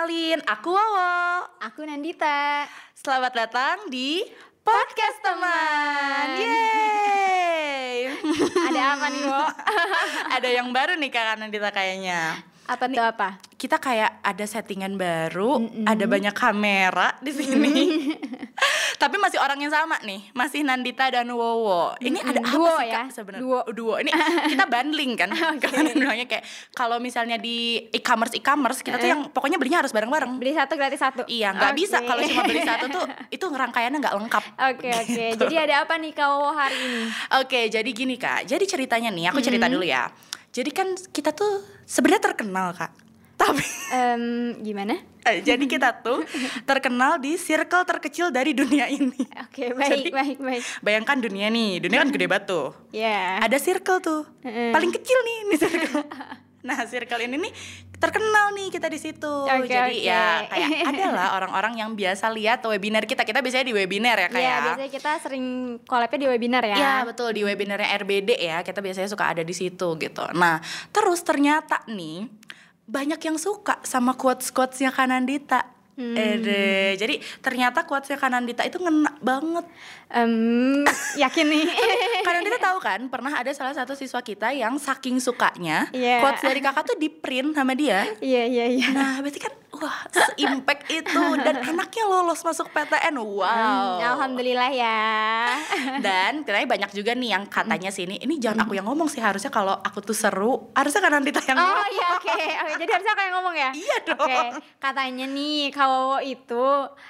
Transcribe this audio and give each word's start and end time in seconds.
kenalin, 0.00 0.40
aku 0.48 0.72
Wawo. 0.72 1.44
Aku 1.60 1.84
Nandita. 1.84 2.64
Selamat 2.96 3.36
datang 3.36 3.92
di 3.92 4.24
Podcast 4.64 5.20
Teman. 5.20 6.40
Yeay. 6.40 8.08
Ada 8.72 8.96
apa 8.96 9.06
nih, 9.12 9.28
Wo? 9.28 9.44
ada 10.40 10.48
yang 10.48 10.72
baru 10.72 10.96
nih 10.96 11.12
Kak 11.12 11.44
Nandita 11.44 11.68
kayaknya. 11.68 12.32
Apa 12.64 12.88
tuh 12.88 13.04
apa? 13.04 13.44
Kita 13.60 13.76
kayak 13.76 14.24
ada 14.24 14.44
settingan 14.48 14.96
baru, 14.96 15.68
ada 15.84 16.04
banyak 16.08 16.32
kamera 16.32 17.20
di 17.20 17.36
sini. 17.36 17.84
Tapi 19.00 19.16
masih 19.16 19.40
orang 19.40 19.56
yang 19.56 19.72
sama 19.72 19.96
nih, 20.04 20.28
masih 20.36 20.60
Nandita 20.60 21.08
dan 21.08 21.24
Wowo. 21.32 21.96
Ini 22.04 22.20
ada 22.20 22.44
apa 22.44 22.52
Duo 22.52 22.68
sih 22.76 22.92
ya? 22.92 23.08
Sebenarnya? 23.08 23.40
Duo. 23.40 23.60
Duo. 23.72 23.94
Ini 23.96 24.12
kita 24.52 24.68
bundling 24.68 25.16
kan? 25.16 25.32
Karena 25.64 25.88
bilangnya 25.96 26.26
kayak 26.28 26.44
kalau 26.76 27.00
misalnya 27.00 27.40
di 27.40 27.80
e-commerce 27.96 28.36
e-commerce 28.36 28.84
kita 28.84 29.00
tuh 29.00 29.08
yang 29.08 29.32
pokoknya 29.32 29.56
belinya 29.56 29.80
harus 29.80 29.96
bareng-bareng. 29.96 30.36
Beli 30.36 30.52
satu 30.52 30.76
gratis 30.76 31.00
satu. 31.00 31.24
Iya, 31.24 31.56
nggak 31.56 31.72
Oke. 31.72 31.80
bisa 31.80 31.96
kalau 32.04 32.20
cuma 32.28 32.42
beli 32.44 32.60
satu 32.60 32.86
tuh 32.92 33.04
itu 33.40 33.44
rangkaiannya 33.48 33.98
nggak 34.04 34.14
lengkap. 34.20 34.44
Oke 34.68 34.88
oke. 34.92 35.24
Jadi 35.40 35.54
ada 35.56 35.88
apa 35.88 35.96
nih 35.96 36.12
kau 36.12 36.52
hari 36.52 36.76
ini? 36.76 37.02
Oke, 37.40 37.72
jadi 37.72 37.88
gini 37.96 38.20
kak. 38.20 38.44
Jadi 38.44 38.68
ceritanya 38.68 39.08
nih, 39.08 39.32
aku 39.32 39.40
cerita 39.40 39.64
dulu 39.64 39.88
ya. 39.88 40.12
Jadi 40.52 40.70
kan 40.76 40.92
kita 40.92 41.32
tuh 41.32 41.64
sebenarnya 41.88 42.20
terkenal 42.20 42.76
kak. 42.76 43.09
Tapi 43.40 43.64
Em, 43.90 44.22
gimana? 44.60 44.94
eh, 45.22 45.40
jadi 45.40 45.64
kita 45.64 45.98
tuh 45.98 46.22
terkenal 46.68 47.16
di 47.16 47.34
circle 47.34 47.82
terkecil 47.82 48.28
dari 48.28 48.52
dunia 48.52 48.86
ini. 48.86 49.24
Oke 49.40 49.72
baik 49.72 49.90
Jadi- 49.90 50.12
baik 50.12 50.38
baik. 50.38 50.62
Bayangkan 50.78 51.16
dunia 51.18 51.48
nih, 51.48 51.80
dunia 51.80 51.98
kan 51.98 52.10
gede 52.10 52.26
banget 52.26 52.44
tuh. 52.46 52.68
Ya. 52.90 53.40
Ada 53.40 53.56
circle 53.56 53.98
tuh, 53.98 54.22
Heeh. 54.40 54.70
paling 54.70 54.92
kecil 54.92 55.18
nih 55.18 55.36
ini 55.42 55.54
circle. 55.56 56.04
Nah, 56.60 56.76
circle 56.84 57.24
ini 57.24 57.40
nih 57.40 57.52
terkenal 57.96 58.52
nih 58.52 58.68
kita 58.68 58.84
di 58.86 59.00
situ. 59.00 59.32
Oke, 59.48 59.64
Jadi 59.64 60.04
oke. 60.04 60.04
ya 60.04 60.44
kayak 60.44 60.92
adalah 60.92 61.32
orang-orang 61.32 61.72
yang 61.74 61.96
biasa 61.96 62.28
lihat 62.28 62.60
webinar 62.62 63.08
kita. 63.08 63.24
Kita 63.24 63.40
biasanya 63.40 63.64
di 63.64 63.72
webinar 63.72 64.12
ya 64.14 64.28
kayak. 64.28 64.44
Iya 64.44 64.56
biasanya 64.60 64.90
kita 64.92 65.10
sering 65.18 65.44
collabnya 65.84 66.20
di 66.20 66.28
webinar 66.28 66.60
ya. 66.62 66.76
Iya 66.76 66.94
betul 67.08 67.32
di 67.32 67.48
webinarnya 67.48 67.96
RBD 67.96 68.36
ya 68.36 68.60
kita 68.60 68.76
biasanya 68.78 69.08
suka 69.08 69.24
ada 69.26 69.40
di 69.40 69.56
situ 69.56 69.96
gitu. 69.96 70.20
Nah 70.36 70.60
terus 70.92 71.24
ternyata 71.24 71.80
nih 71.88 72.28
banyak 72.90 73.22
yang 73.22 73.38
suka 73.38 73.78
sama 73.86 74.18
quotes 74.18 74.50
quotesnya 74.50 74.90
Kanandita. 74.90 75.79
Hmm. 76.00 76.16
Ede. 76.16 76.96
Jadi 76.96 77.14
ternyata 77.38 77.84
quotesnya 77.84 78.16
Kanandita 78.16 78.64
itu 78.64 78.80
ngena 78.80 79.12
banget. 79.20 79.68
Em, 80.08 80.82
yakin 81.14 81.46
nih. 81.46 81.64
Kanandita 82.26 82.58
tahu 82.58 82.78
kan 82.80 83.00
pernah 83.06 83.36
ada 83.36 83.52
salah 83.52 83.70
satu 83.70 83.92
siswa 83.92 84.18
kita 84.18 84.50
yang 84.50 84.74
saking 84.76 85.20
sukanya 85.20 85.92
Iya. 85.92 86.18
quotes 86.18 86.40
dari 86.40 86.58
kakak 86.58 86.82
tuh 86.84 86.96
di 86.96 87.06
print 87.06 87.52
sama 87.52 87.72
dia. 87.72 88.08
Iya 88.18 88.42
iya 88.44 88.66
iya. 88.66 88.88
Nah 88.90 89.20
berarti 89.20 89.38
kan 89.38 89.52
wah 89.70 90.02
se-impact 90.08 90.88
itu 90.88 91.24
dan 91.38 91.56
anaknya 91.68 92.04
lolos 92.04 92.40
masuk 92.40 92.68
PTN. 92.70 93.14
Wow. 93.16 93.44
Hmm, 93.44 94.02
Alhamdulillah 94.08 94.70
ya. 94.72 94.98
Dan 96.04 96.42
ternyata 96.42 96.66
banyak 96.68 96.90
juga 96.92 97.12
nih 97.12 97.30
yang 97.30 97.44
katanya 97.46 97.88
sini, 97.88 98.18
ini 98.18 98.36
jangan 98.36 98.64
aku 98.64 98.72
yang 98.72 98.84
ngomong 98.84 99.06
sih 99.06 99.20
harusnya 99.20 99.48
kalau 99.48 99.76
aku 99.76 100.00
tuh 100.00 100.12
seru, 100.12 100.72
harusnya 100.72 101.00
kan 101.00 101.12
Nandita 101.12 101.38
yang 101.42 101.54
Oh 101.54 101.62
ngomong. 101.62 101.86
iya 101.86 102.06
oke 102.10 102.32
oke 102.34 102.72
jadi 102.78 102.90
harusnya 102.90 103.12
aku 103.12 103.22
yang 103.22 103.34
ngomong 103.36 103.54
ya 103.54 103.70
Iya 103.72 103.96
dong. 104.04 104.18
Oke 104.20 104.38
katanya 104.80 105.26
nih 105.28 105.62
Kawowo 105.90 106.22
itu 106.22 106.66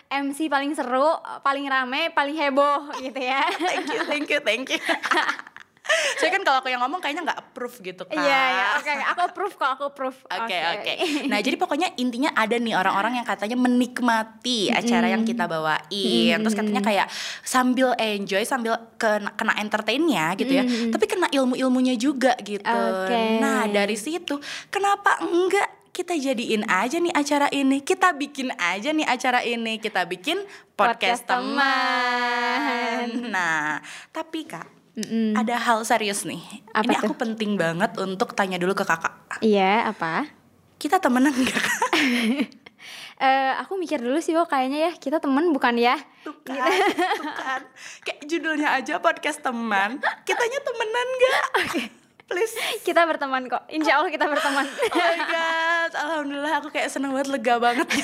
MC 0.09 0.49
paling 0.49 0.73
seru 0.73 1.13
paling 1.45 1.69
rame 1.69 2.09
paling 2.17 2.33
heboh 2.33 2.89
gitu 2.97 3.21
ya 3.21 3.45
Thank 3.61 3.93
you, 3.93 4.03
thank 4.09 4.29
you, 4.33 4.41
thank 4.41 4.67
you. 4.73 4.81
Saya 6.23 6.31
kan 6.31 6.47
kalau 6.47 6.63
aku 6.63 6.71
yang 6.71 6.79
ngomong 6.87 7.03
kayaknya 7.03 7.27
nggak 7.27 7.39
approve 7.51 7.83
gitu 7.83 8.07
kan. 8.07 8.15
Iya 8.15 8.43
iya 8.55 8.67
oke 8.79 8.91
aku 8.95 9.21
approve 9.27 9.55
kok 9.59 9.71
aku 9.75 9.85
approve 9.91 10.19
Oke 10.23 10.59
oke. 10.79 10.93
Nah 11.27 11.39
jadi 11.43 11.57
pokoknya 11.59 11.89
intinya 11.99 12.31
ada 12.31 12.57
nih 12.63 12.79
orang-orang 12.79 13.19
yang 13.19 13.27
katanya 13.27 13.59
menikmati 13.59 14.71
acara 14.71 15.11
yang 15.11 15.27
kita 15.27 15.51
bawain. 15.51 16.39
Terus 16.47 16.55
katanya 16.55 16.83
kayak 16.85 17.07
sambil 17.43 17.99
enjoy, 17.99 18.47
sambil 18.47 18.79
kena, 19.03 19.35
kena 19.35 19.59
entertainnya 19.59 20.39
gitu 20.39 20.63
ya. 20.63 20.65
Tapi 20.65 21.05
kena 21.11 21.27
ilmu-ilmunya 21.27 21.99
juga 21.99 22.39
gitu. 22.39 22.71
Oke. 22.71 23.43
Nah 23.43 23.67
dari 23.67 23.99
situ 23.99 24.39
kenapa 24.71 25.19
enggak 25.27 25.80
kita 26.01 26.17
jadiin 26.17 26.65
aja 26.65 26.97
nih 26.97 27.13
acara 27.13 27.53
ini. 27.53 27.85
Kita 27.85 28.17
bikin 28.17 28.57
aja 28.57 28.89
nih 28.89 29.05
acara 29.05 29.45
ini. 29.45 29.77
Kita 29.77 30.09
bikin 30.09 30.41
podcast, 30.73 31.29
Podcast 31.29 31.29
teman. 31.29 33.07
Nah 33.29 33.85
tapi 34.09 34.49
kak. 34.49 34.65
Mm-mm. 34.97 35.37
Ada 35.37 35.61
hal 35.61 35.85
serius 35.85 36.25
nih. 36.25 36.41
Apa 36.73 36.89
ini 36.89 36.97
tuh? 36.97 37.13
aku 37.13 37.15
penting 37.21 37.61
banget 37.61 37.93
untuk 38.01 38.33
tanya 38.35 38.59
dulu 38.59 38.75
ke 38.75 38.83
kakak 38.83 39.39
Iya 39.39 39.87
apa 39.87 40.27
kita 40.83 40.99
temenan 40.99 41.31
gak 41.37 41.61
kak? 41.61 41.79
Eh 43.21 43.53
aku 43.61 43.77
mikir 43.77 44.01
dulu 44.01 44.17
sih 44.25 44.33
kok 44.33 44.49
kayaknya 44.49 44.89
ya 44.89 44.93
kita 44.97 45.21
temen 45.21 45.53
bukan 45.53 45.77
ya 45.77 45.93
Tuh 46.25 46.33
tuh 46.41 46.57
kan. 46.57 47.61
Kayak 48.01 48.25
judulnya 48.25 48.73
aja 48.73 48.97
podcast 48.97 49.45
teman. 49.45 50.01
Kitanya 50.25 50.59
temenan 50.65 51.09
gak? 51.21 51.45
Please. 52.31 52.55
kita 52.87 53.03
berteman 53.05 53.51
kok. 53.51 53.67
Insya 53.67 53.99
Allah 53.99 54.11
kita 54.15 54.31
berteman. 54.31 54.67
Oh 54.95 54.97
my 54.97 55.19
god, 55.27 55.93
alhamdulillah 55.99 56.55
aku 56.63 56.69
kayak 56.71 56.87
seneng 56.87 57.11
banget 57.11 57.29
lega 57.35 57.55
banget. 57.59 57.89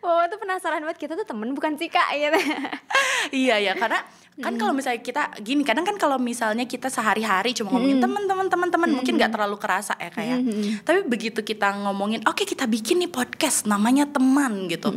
Wow 0.00 0.24
tuh 0.32 0.40
penasaran 0.40 0.80
banget. 0.80 1.04
Kita 1.04 1.12
tuh 1.20 1.26
temen 1.28 1.52
bukan 1.52 1.76
sih 1.76 1.92
kak 1.92 2.08
gitu. 2.16 2.38
Iya 3.44 3.58
ya, 3.58 3.72
karena 3.74 4.06
kan 4.38 4.54
kalau 4.54 4.70
misalnya 4.70 5.02
kita 5.02 5.34
gini, 5.42 5.66
kadang 5.66 5.82
kan 5.82 5.98
kalau 5.98 6.14
misalnya 6.14 6.62
kita 6.62 6.86
sehari-hari 6.86 7.50
cuma 7.58 7.74
ngomongin 7.74 7.98
teman-teman 7.98 8.46
teman-teman 8.46 8.88
mungkin 9.02 9.18
nggak 9.18 9.34
terlalu 9.34 9.58
kerasa 9.58 9.98
ya 9.98 10.14
kayak. 10.14 10.46
Tapi 10.86 11.04
begitu 11.10 11.42
kita 11.42 11.74
ngomongin, 11.82 12.22
oke 12.22 12.46
kita 12.46 12.70
bikin 12.70 13.02
nih 13.02 13.10
podcast 13.10 13.66
namanya 13.66 14.06
teman 14.06 14.70
gitu. 14.70 14.94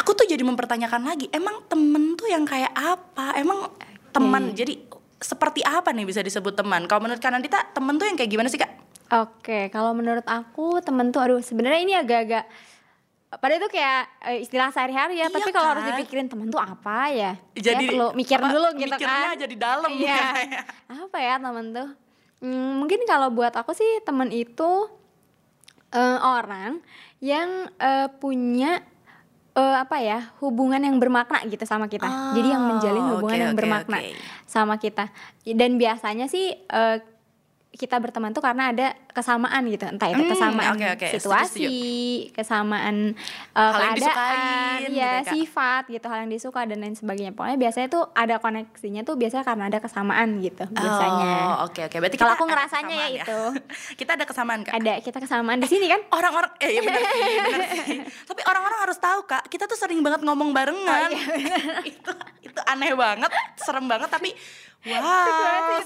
Aku 0.00 0.16
tuh 0.16 0.24
jadi 0.24 0.40
mempertanyakan 0.40 1.12
lagi, 1.12 1.28
emang 1.28 1.60
temen 1.68 2.16
tuh 2.16 2.26
yang 2.32 2.48
kayak 2.48 2.72
apa? 2.72 3.36
Emang 3.36 3.68
teman? 4.16 4.56
Jadi 4.56 4.87
seperti 5.18 5.60
apa 5.60 5.90
nih 5.90 6.04
bisa 6.04 6.20
disebut 6.20 6.54
teman? 6.54 6.86
Kalau 6.86 7.00
menurut 7.00 7.18
Kanandita, 7.18 7.70
temen 7.70 7.96
tuh 7.96 8.06
yang 8.06 8.14
kayak 8.14 8.30
gimana 8.30 8.48
sih 8.48 8.56
kak? 8.56 8.70
Oke, 9.10 9.68
kalau 9.68 9.92
menurut 9.92 10.24
aku 10.24 10.78
temen 10.78 11.08
tuh 11.08 11.18
aduh 11.18 11.40
sebenarnya 11.40 11.80
ini 11.80 11.94
agak-agak 11.94 12.44
pada 13.30 13.54
itu 13.54 13.68
kayak 13.68 14.00
eh, 14.24 14.38
istilah 14.40 14.68
sehari-hari 14.68 15.16
ya, 15.16 15.28
Iya 15.28 15.34
tapi 15.34 15.50
kalau 15.50 15.68
harus 15.70 15.84
kan? 15.84 15.90
dipikirin 15.94 16.28
temen 16.28 16.48
tuh 16.48 16.56
apa 16.56 17.08
ya? 17.08 17.32
Jadi 17.52 17.84
ya, 17.84 17.90
perlu 17.90 18.08
mikir 18.12 18.36
apa, 18.36 18.48
dulu 18.48 18.68
gitu 18.74 18.88
mikirnya 18.90 19.28
kan. 19.28 19.36
jadi 19.36 19.54
dalam 19.54 19.90
Iya. 19.92 20.16
kayak. 20.16 20.64
apa 21.04 21.16
ya 21.18 21.34
temen 21.36 21.66
tuh? 21.70 21.88
Hmm, 22.38 22.70
mungkin 22.78 23.00
kalau 23.04 23.28
buat 23.28 23.52
aku 23.52 23.72
sih 23.72 24.00
temen 24.00 24.28
itu 24.28 24.70
eh, 25.90 26.18
orang 26.18 26.80
yang 27.18 27.48
eh, 27.76 28.08
punya 28.14 28.80
eh, 29.54 29.76
apa 29.78 29.96
ya 29.98 30.32
hubungan 30.38 30.78
yang 30.78 30.96
bermakna 30.96 31.40
gitu 31.46 31.64
sama 31.64 31.86
kita. 31.86 32.06
Jadi 32.32 32.48
yang 32.48 32.64
menjalin 32.64 33.04
Oh, 33.04 33.10
hubungan 33.16 33.36
oke, 33.36 33.44
yang 33.44 33.54
oke, 33.54 33.60
bermakna 33.60 33.98
oke. 34.00 34.12
sama 34.44 34.74
kita. 34.76 35.08
Dan 35.44 35.76
biasanya 35.76 36.26
sih 36.26 36.52
eh, 36.54 36.96
kita 37.68 38.00
berteman 38.00 38.32
tuh 38.32 38.40
karena 38.40 38.72
ada 38.72 38.96
kesamaan 39.12 39.60
gitu, 39.68 39.84
entah 39.84 40.08
itu 40.08 40.24
Hmm, 40.24 40.32
kesamaan 40.32 40.72
oke, 40.72 40.86
oke. 40.96 41.06
Setuju, 41.12 41.20
situasi, 41.20 41.66
kesamaan 42.32 43.12
eh, 43.12 43.60
Hal 43.60 43.68
yang 43.68 43.92
keadaan, 43.92 43.96
disukain 44.00 44.80
gitu 44.88 44.96
ya 44.96 45.12
ya, 45.20 45.28
sifat 45.28 45.82
gitu, 45.92 46.06
hal 46.08 46.18
yang 46.24 46.32
disuka 46.32 46.60
dan 46.64 46.78
lain 46.80 46.96
sebagainya. 46.96 47.36
Pokoknya 47.36 47.58
biasanya 47.60 47.88
tuh 47.92 48.08
ada 48.16 48.40
koneksinya 48.40 49.04
tuh 49.04 49.14
biasanya 49.20 49.44
karena 49.44 49.64
ada 49.68 49.78
kesamaan 49.84 50.40
gitu 50.40 50.64
biasanya. 50.72 51.32
Oh, 51.44 51.56
oke 51.68 51.80
oke. 51.84 51.96
Berarti 52.00 52.16
Kalau 52.16 52.34
aku 52.34 52.44
ngerasanya 52.48 52.88
ya 52.88 53.04
kesamaan 53.04 53.20
itu. 53.20 53.40
kita 54.00 54.10
ada 54.16 54.24
kesamaan 54.24 54.60
kak. 54.64 54.72
Ada 54.72 54.92
kita 55.04 55.18
kesamaan 55.20 55.58
di 55.60 55.68
sini 55.68 55.86
kan? 55.92 56.00
Orang-orang, 56.18 56.50
eh 56.64 56.68
iya 56.72 56.80
bener 56.80 57.02
sih, 57.04 57.22
bener 57.44 57.62
sih. 57.68 57.98
Tapi 58.32 58.40
orang-orang 58.48 58.78
harus 58.88 58.98
tahu 58.98 59.20
kak, 59.28 59.44
kita 59.52 59.68
tuh 59.68 59.76
sering 59.76 60.00
banget 60.00 60.24
ngomong 60.24 60.56
barengan. 60.56 61.12
Oh, 61.12 61.36
iya, 61.36 61.84
itu 61.84 62.12
itu 62.48 62.60
aneh 62.64 62.96
banget, 62.96 63.28
serem 63.60 63.84
banget 63.84 64.08
tapi 64.08 64.32
wow. 64.88 65.84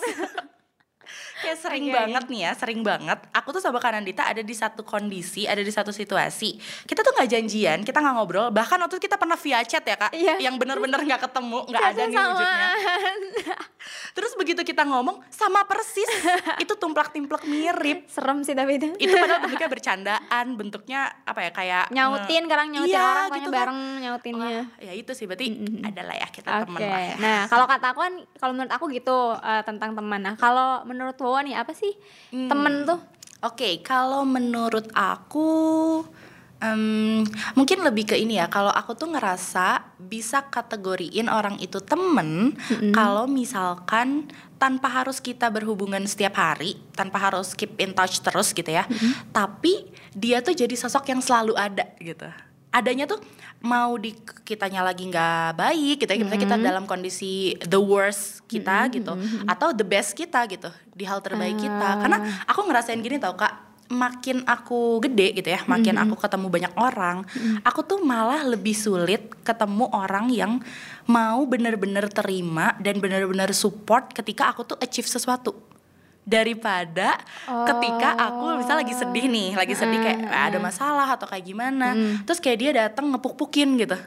Kayak 1.42 1.58
sering 1.58 1.84
Oke, 1.84 1.92
banget 1.92 2.24
nih 2.26 2.40
ya, 2.40 2.52
sering 2.54 2.80
banget. 2.80 3.18
Aku 3.32 3.50
tuh 3.50 3.58
sama 3.58 3.76
Kanandita 3.76 4.22
ada 4.22 4.40
di 4.40 4.54
satu 4.54 4.80
kondisi, 4.80 5.44
ada 5.44 5.58
di 5.58 5.68
satu 5.68 5.90
situasi. 5.90 6.54
Kita 6.82 7.02
tuh 7.02 7.12
nggak 7.12 7.28
janjian, 7.28 7.78
kita 7.82 7.98
nggak 7.98 8.14
ngobrol. 8.14 8.48
Bahkan 8.48 8.78
waktu 8.78 8.96
kita 8.98 9.16
pernah 9.16 9.34
via 9.34 9.60
chat 9.62 9.82
ya 9.82 9.96
kak, 9.98 10.12
Iya. 10.12 10.38
yang 10.40 10.54
bener-bener 10.54 11.02
nggak 11.02 11.20
ketemu, 11.20 11.58
nggak 11.66 11.82
ada 11.84 12.02
nih 12.04 12.16
wujudnya. 12.16 12.68
Terus 14.12 14.32
begitu 14.36 14.62
kita 14.62 14.84
ngomong 14.84 15.18
sama 15.28 15.64
persis, 15.64 16.06
itu 16.62 16.74
tumplak-timplek 16.76 17.42
mirip. 17.44 18.06
Serem 18.06 18.42
sih 18.42 18.52
tapi 18.52 18.78
itu. 18.78 18.94
Itu 18.96 19.12
padahal 19.12 19.40
bentuknya 19.44 19.68
bercandaan, 19.68 20.46
bentuknya 20.54 21.00
apa 21.24 21.40
ya 21.42 21.50
kayak 21.50 21.84
nyautin, 21.90 22.44
kadang 22.46 22.68
nyautin 22.70 22.92
Iya, 22.92 23.02
orang 23.02 23.28
gitu 23.32 23.48
kan. 23.48 23.58
bareng 23.58 23.80
nyautinnya. 24.00 24.50
Wah, 24.62 24.66
ya 24.78 24.92
itu 24.92 25.12
sih 25.12 25.24
berarti 25.24 25.46
adalah 25.82 26.14
ya 26.14 26.28
kita 26.28 26.48
Oke. 26.52 26.64
teman 26.68 26.80
lah 26.84 27.02
ya. 27.02 27.14
Nah, 27.18 27.40
kalau 27.48 27.66
kata 27.66 27.86
aku 27.90 28.00
kan 28.00 28.14
kalau 28.36 28.52
menurut 28.52 28.72
aku 28.72 28.84
gitu 28.88 29.16
eh, 29.34 29.62
tentang 29.64 29.90
teman. 29.92 30.20
Nah, 30.22 30.34
kalau 30.36 30.84
menurut 30.84 31.16
Wawa 31.32 31.48
nih 31.48 31.56
apa 31.56 31.72
sih 31.72 31.96
Hmm. 32.28 32.52
temen 32.52 32.84
tuh? 32.84 33.00
Oke, 33.42 33.80
kalau 33.80 34.22
menurut 34.22 34.86
aku 34.92 35.50
Um, 36.62 37.26
mungkin 37.58 37.82
lebih 37.82 38.14
ke 38.14 38.14
ini 38.14 38.38
ya. 38.38 38.46
Kalau 38.46 38.70
aku 38.70 38.94
tuh 38.94 39.10
ngerasa 39.10 39.82
bisa 39.98 40.46
kategoriin 40.46 41.26
orang 41.26 41.58
itu 41.58 41.82
temen 41.82 42.54
mm-hmm. 42.54 42.94
kalau 42.94 43.26
misalkan 43.26 44.30
tanpa 44.62 45.02
harus 45.02 45.18
kita 45.18 45.50
berhubungan 45.50 46.06
setiap 46.06 46.38
hari, 46.38 46.78
tanpa 46.94 47.18
harus 47.18 47.58
keep 47.58 47.74
in 47.82 47.90
touch 47.90 48.22
terus 48.22 48.54
gitu 48.54 48.70
ya. 48.70 48.86
Mm-hmm. 48.86 49.34
Tapi 49.34 49.90
dia 50.14 50.38
tuh 50.38 50.54
jadi 50.54 50.70
sosok 50.78 51.10
yang 51.10 51.18
selalu 51.18 51.58
ada 51.58 51.82
gitu. 51.98 52.30
Adanya 52.72 53.04
tuh 53.04 53.20
mau 53.62 53.94
di 54.00 54.16
kitanya 54.42 54.82
lagi 54.82 55.06
nggak 55.06 55.54
baik 55.54 56.02
gitu 56.02 56.10
ya, 56.10 56.18
mm-hmm. 56.18 56.42
kita 56.42 56.56
dalam 56.58 56.84
kondisi 56.88 57.54
the 57.62 57.78
worst 57.78 58.42
kita 58.50 58.88
mm-hmm. 58.88 58.96
gitu, 58.98 59.12
atau 59.46 59.70
the 59.70 59.86
best 59.86 60.18
kita 60.18 60.42
gitu 60.50 60.72
di 60.92 61.06
hal 61.06 61.22
terbaik 61.22 61.56
uh. 61.56 61.62
kita. 61.62 61.88
Ah. 61.94 61.96
Karena 62.02 62.18
aku 62.48 62.60
ngerasain 62.66 62.98
gini 62.98 63.22
tau 63.22 63.38
kak 63.38 63.70
makin 63.92 64.40
aku 64.48 65.04
gede 65.04 65.36
gitu 65.36 65.52
ya, 65.52 65.60
makin 65.68 65.94
mm 65.94 66.00
-hmm. 66.00 66.12
aku 66.16 66.24
ketemu 66.24 66.46
banyak 66.48 66.72
orang, 66.80 67.16
mm 67.28 67.28
-hmm. 67.28 67.56
aku 67.60 67.80
tuh 67.84 68.00
malah 68.00 68.40
lebih 68.40 68.72
sulit 68.72 69.20
ketemu 69.44 69.84
orang 69.92 70.32
yang 70.32 70.64
mau 71.04 71.44
bener-bener 71.44 72.08
terima 72.08 72.72
dan 72.80 73.04
bener-bener 73.04 73.52
support 73.52 74.16
ketika 74.16 74.48
aku 74.48 74.64
tuh 74.64 74.80
achieve 74.80 75.04
sesuatu 75.04 75.71
daripada 76.22 77.18
oh. 77.50 77.66
ketika 77.66 78.14
aku 78.14 78.62
misal 78.62 78.78
lagi 78.78 78.94
sedih 78.94 79.26
nih, 79.26 79.58
lagi 79.58 79.74
sedih 79.74 79.98
kayak 79.98 80.18
mm 80.22 80.28
-hmm. 80.30 80.46
ada 80.46 80.58
masalah 80.62 81.08
atau 81.10 81.26
kayak 81.26 81.44
gimana, 81.44 81.92
mm 81.92 81.98
-hmm. 81.98 82.16
terus 82.24 82.38
kayak 82.38 82.58
dia 82.62 82.70
datang 82.86 83.10
ngepuk-pukin 83.10 83.74
gitu 83.82 83.98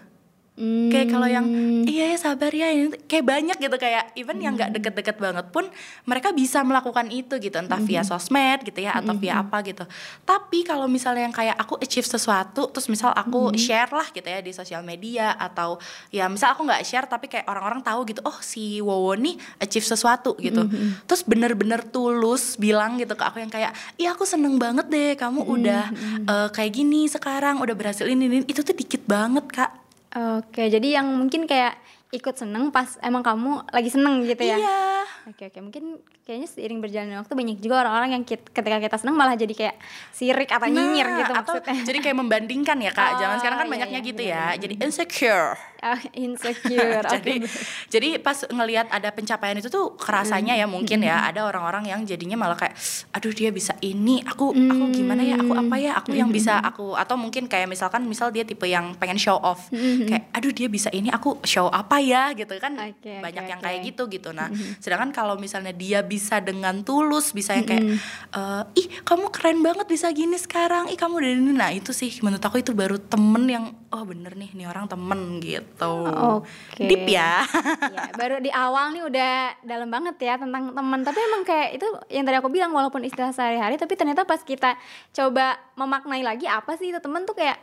Hmm. 0.56 0.88
Kayak 0.88 1.12
kalau 1.12 1.28
yang 1.28 1.44
hmm. 1.44 1.84
iya 1.84 2.16
ya 2.16 2.18
sabar 2.18 2.48
ya 2.48 2.72
ini 2.72 2.96
kayak 3.12 3.28
banyak 3.28 3.58
gitu 3.60 3.76
kayak 3.76 4.16
even 4.16 4.40
hmm. 4.40 4.46
yang 4.48 4.54
nggak 4.56 4.72
deket-deket 4.80 5.20
banget 5.20 5.52
pun 5.52 5.68
mereka 6.08 6.32
bisa 6.32 6.64
melakukan 6.64 7.12
itu 7.12 7.36
gitu 7.44 7.60
entah 7.60 7.76
hmm. 7.76 7.92
via 7.92 8.08
sosmed 8.08 8.64
gitu 8.64 8.80
ya 8.80 8.96
atau 8.96 9.12
hmm. 9.12 9.20
via 9.20 9.44
apa 9.44 9.60
gitu. 9.68 9.84
Tapi 10.24 10.64
kalau 10.64 10.88
misalnya 10.88 11.28
yang 11.28 11.36
kayak 11.36 11.60
aku 11.60 11.76
achieve 11.84 12.08
sesuatu 12.08 12.72
terus 12.72 12.88
misal 12.88 13.12
aku 13.12 13.52
hmm. 13.52 13.60
share 13.60 13.92
lah 13.92 14.08
gitu 14.16 14.24
ya 14.24 14.40
di 14.40 14.56
sosial 14.56 14.80
media 14.80 15.36
atau 15.36 15.76
ya 16.08 16.32
misal 16.32 16.56
aku 16.56 16.64
nggak 16.64 16.88
share 16.88 17.12
tapi 17.12 17.28
kayak 17.28 17.52
orang-orang 17.52 17.84
tahu 17.84 18.08
gitu 18.08 18.24
oh 18.24 18.40
si 18.40 18.80
Wowo 18.80 19.12
nih 19.20 19.36
achieve 19.60 19.84
sesuatu 19.84 20.40
gitu. 20.40 20.64
Hmm. 20.64 21.04
Terus 21.04 21.28
bener-bener 21.28 21.84
tulus 21.84 22.56
bilang 22.56 22.96
gitu 22.96 23.12
ke 23.12 23.28
aku 23.28 23.44
yang 23.44 23.52
kayak 23.52 23.76
iya 24.00 24.16
aku 24.16 24.24
seneng 24.24 24.56
banget 24.56 24.88
deh 24.88 25.20
kamu 25.20 25.44
hmm. 25.44 25.56
udah 25.60 25.84
uh, 26.32 26.48
kayak 26.56 26.80
gini 26.80 27.12
sekarang 27.12 27.60
udah 27.60 27.76
berhasil 27.76 28.08
ini, 28.08 28.32
ini 28.32 28.38
itu 28.48 28.64
tuh 28.64 28.72
dikit 28.72 29.04
banget 29.04 29.52
kak 29.52 29.85
Oke, 30.16 30.72
jadi 30.72 31.04
yang 31.04 31.12
mungkin 31.12 31.44
kayak 31.44 31.76
ikut 32.16 32.36
seneng 32.40 32.72
pas 32.72 32.96
emang 33.04 33.20
kamu 33.20 33.68
lagi 33.76 33.92
seneng 33.92 34.24
gitu 34.24 34.48
ya? 34.48 34.56
Iya. 34.56 34.80
Oke 35.26 35.50
oke, 35.50 35.60
mungkin 35.60 35.84
kayaknya 36.22 36.48
seiring 36.48 36.80
berjalannya 36.80 37.18
waktu 37.18 37.34
banyak 37.34 37.58
juga 37.58 37.82
orang-orang 37.82 38.16
yang 38.16 38.24
kita, 38.24 38.46
ketika 38.54 38.78
kita 38.78 38.96
seneng 39.02 39.18
malah 39.18 39.34
jadi 39.34 39.52
kayak 39.52 39.76
sirik 40.14 40.54
atau 40.54 40.70
nah, 40.70 40.74
nyinyir 40.74 41.08
gitu 41.20 41.34
atau 41.34 41.54
maksudnya. 41.58 41.82
Jadi 41.82 41.98
kayak 42.00 42.18
membandingkan 42.22 42.78
ya 42.78 42.92
kak, 42.94 43.10
oh, 43.12 43.18
zaman 43.20 43.36
sekarang 43.42 43.58
kan 43.58 43.68
iya, 43.68 43.74
banyaknya 43.74 44.00
iya, 44.00 44.10
gitu 44.14 44.22
iya, 44.22 44.44
ya, 44.54 44.62
jadi 44.62 44.74
insecure. 44.86 45.58
Oh, 45.86 46.02
insecure. 46.26 47.06
jadi 47.14 47.34
okay. 47.46 47.54
jadi 47.94 48.10
pas 48.18 48.42
ngelihat 48.50 48.90
ada 48.90 49.14
pencapaian 49.14 49.54
itu 49.62 49.70
tuh 49.70 49.94
kerasanya 50.02 50.58
ya 50.58 50.66
mungkin 50.66 51.06
ya 51.06 51.22
hmm. 51.22 51.30
ada 51.30 51.42
orang-orang 51.46 51.94
yang 51.94 52.02
jadinya 52.02 52.34
malah 52.34 52.58
kayak, 52.58 52.74
aduh 53.14 53.30
dia 53.30 53.54
bisa 53.54 53.78
ini, 53.86 54.26
aku 54.26 54.50
hmm. 54.50 54.72
aku 54.74 54.84
gimana 54.98 55.22
ya, 55.22 55.38
aku 55.38 55.54
apa 55.54 55.76
ya, 55.78 55.92
aku 55.94 56.18
yang 56.18 56.34
bisa 56.34 56.58
hmm. 56.58 56.70
aku 56.74 56.88
atau 56.98 57.16
mungkin 57.22 57.46
kayak 57.46 57.70
misalkan 57.70 58.02
misal 58.10 58.34
dia 58.34 58.42
tipe 58.42 58.66
yang 58.66 58.98
pengen 58.98 59.22
show 59.22 59.38
off, 59.38 59.70
hmm. 59.70 60.10
kayak 60.10 60.24
aduh 60.34 60.50
dia 60.50 60.68
bisa 60.68 60.90
ini, 60.90 61.14
aku 61.14 61.38
show 61.46 61.70
apa 61.70 62.02
ya 62.02 62.34
gitu 62.34 62.58
kan, 62.58 62.74
okay, 62.82 63.22
banyak 63.22 63.46
okay, 63.46 63.52
yang 63.54 63.62
kayak 63.62 63.80
gitu 63.86 64.10
gitu. 64.10 64.34
Nah, 64.34 64.50
sedangkan 64.82 65.14
kalau 65.14 65.38
misalnya 65.38 65.72
dia 65.76 66.02
bisa 66.02 66.42
dengan 66.42 66.82
tulus, 66.82 67.30
bisa 67.30 67.54
yang 67.54 67.68
kayak, 67.70 67.86
uh, 68.34 68.66
ih 68.74 68.90
kamu 69.06 69.30
keren 69.30 69.62
banget 69.62 69.86
bisa 69.86 70.10
gini 70.10 70.36
sekarang, 70.42 70.90
ih 70.90 70.98
kamu 70.98 71.22
dari 71.22 71.38
ini, 71.38 71.54
nah 71.54 71.70
itu 71.70 71.94
sih 71.94 72.10
menurut 72.26 72.42
aku 72.42 72.66
itu 72.66 72.74
baru 72.74 72.98
temen 72.98 73.46
yang 73.46 73.66
oh 73.96 74.04
bener 74.04 74.36
nih, 74.36 74.52
nih 74.52 74.68
orang 74.68 74.92
temen 74.92 75.40
gitu. 75.40 75.96
Okay. 76.44 76.92
Deep 76.92 77.08
ya. 77.08 77.48
ya. 77.96 78.12
Baru 78.20 78.44
di 78.44 78.52
awal 78.52 78.92
nih 78.92 79.04
udah 79.08 79.34
dalam 79.64 79.88
banget 79.88 80.20
ya 80.20 80.36
tentang 80.36 80.76
teman. 80.76 81.00
Tapi 81.08 81.20
emang 81.24 81.42
kayak 81.48 81.70
itu 81.80 81.88
yang 82.12 82.28
tadi 82.28 82.36
aku 82.44 82.52
bilang 82.52 82.76
walaupun 82.76 83.08
istilah 83.08 83.32
sehari-hari 83.32 83.80
tapi 83.80 83.96
ternyata 83.96 84.28
pas 84.28 84.44
kita 84.44 84.76
coba 85.16 85.56
memaknai 85.80 86.22
lagi 86.28 86.44
apa 86.44 86.76
sih 86.76 86.92
itu 86.92 87.00
teman 87.00 87.24
tuh 87.24 87.40
kayak 87.40 87.56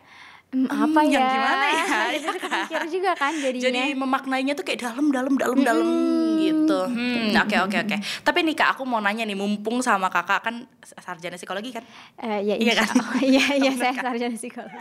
Hmm, 0.52 0.68
apa 0.68 1.00
ya? 1.08 1.16
Yang 1.16 1.26
gimana 1.32 1.64
ya? 1.64 1.84
Jadi 2.12 2.28
mikir 2.44 2.82
juga 2.92 3.10
kan 3.16 3.32
jadinya. 3.32 3.64
Jadi 3.72 3.80
memaknainya 3.96 4.52
tuh 4.52 4.64
kayak 4.68 4.84
dalam 4.84 5.08
dalam 5.08 5.32
dalam 5.40 5.56
hmm. 5.56 5.64
dalam 5.64 5.88
gitu. 6.44 6.80
Hmm, 6.92 7.32
oke 7.32 7.56
oke 7.56 7.76
oke. 7.88 7.96
Tapi 8.20 8.38
nih 8.44 8.54
Kak, 8.60 8.76
aku 8.76 8.84
mau 8.84 9.00
nanya 9.00 9.24
nih 9.24 9.32
mumpung 9.32 9.80
sama 9.80 10.12
Kakak 10.12 10.44
kan 10.44 10.68
sarjana 10.84 11.40
psikologi 11.40 11.72
kan? 11.72 11.80
Uh, 12.20 12.36
ya, 12.44 12.60
iya 12.60 12.72
kan? 12.76 12.92
Oh, 13.00 13.16
iya 13.32 13.56
iya 13.56 13.72
saya 13.80 13.96
sarjana 13.96 14.36
psikologi. 14.36 14.76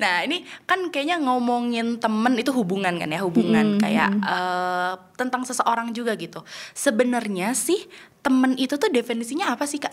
Nah, 0.00 0.24
ini 0.24 0.40
kan 0.64 0.88
kayaknya 0.88 1.20
ngomongin 1.20 2.00
temen 2.00 2.40
itu 2.40 2.56
hubungan 2.56 2.96
kan 2.96 3.12
ya, 3.12 3.20
hubungan 3.20 3.76
hmm. 3.76 3.80
kayak 3.84 4.10
uh, 4.24 4.96
tentang 5.20 5.44
seseorang 5.44 5.92
juga 5.92 6.16
gitu. 6.16 6.40
Sebenarnya 6.72 7.52
sih 7.52 7.84
temen 8.24 8.56
itu 8.56 8.80
tuh 8.80 8.88
definisinya 8.88 9.52
apa 9.52 9.68
sih 9.68 9.84
Kak? 9.84 9.92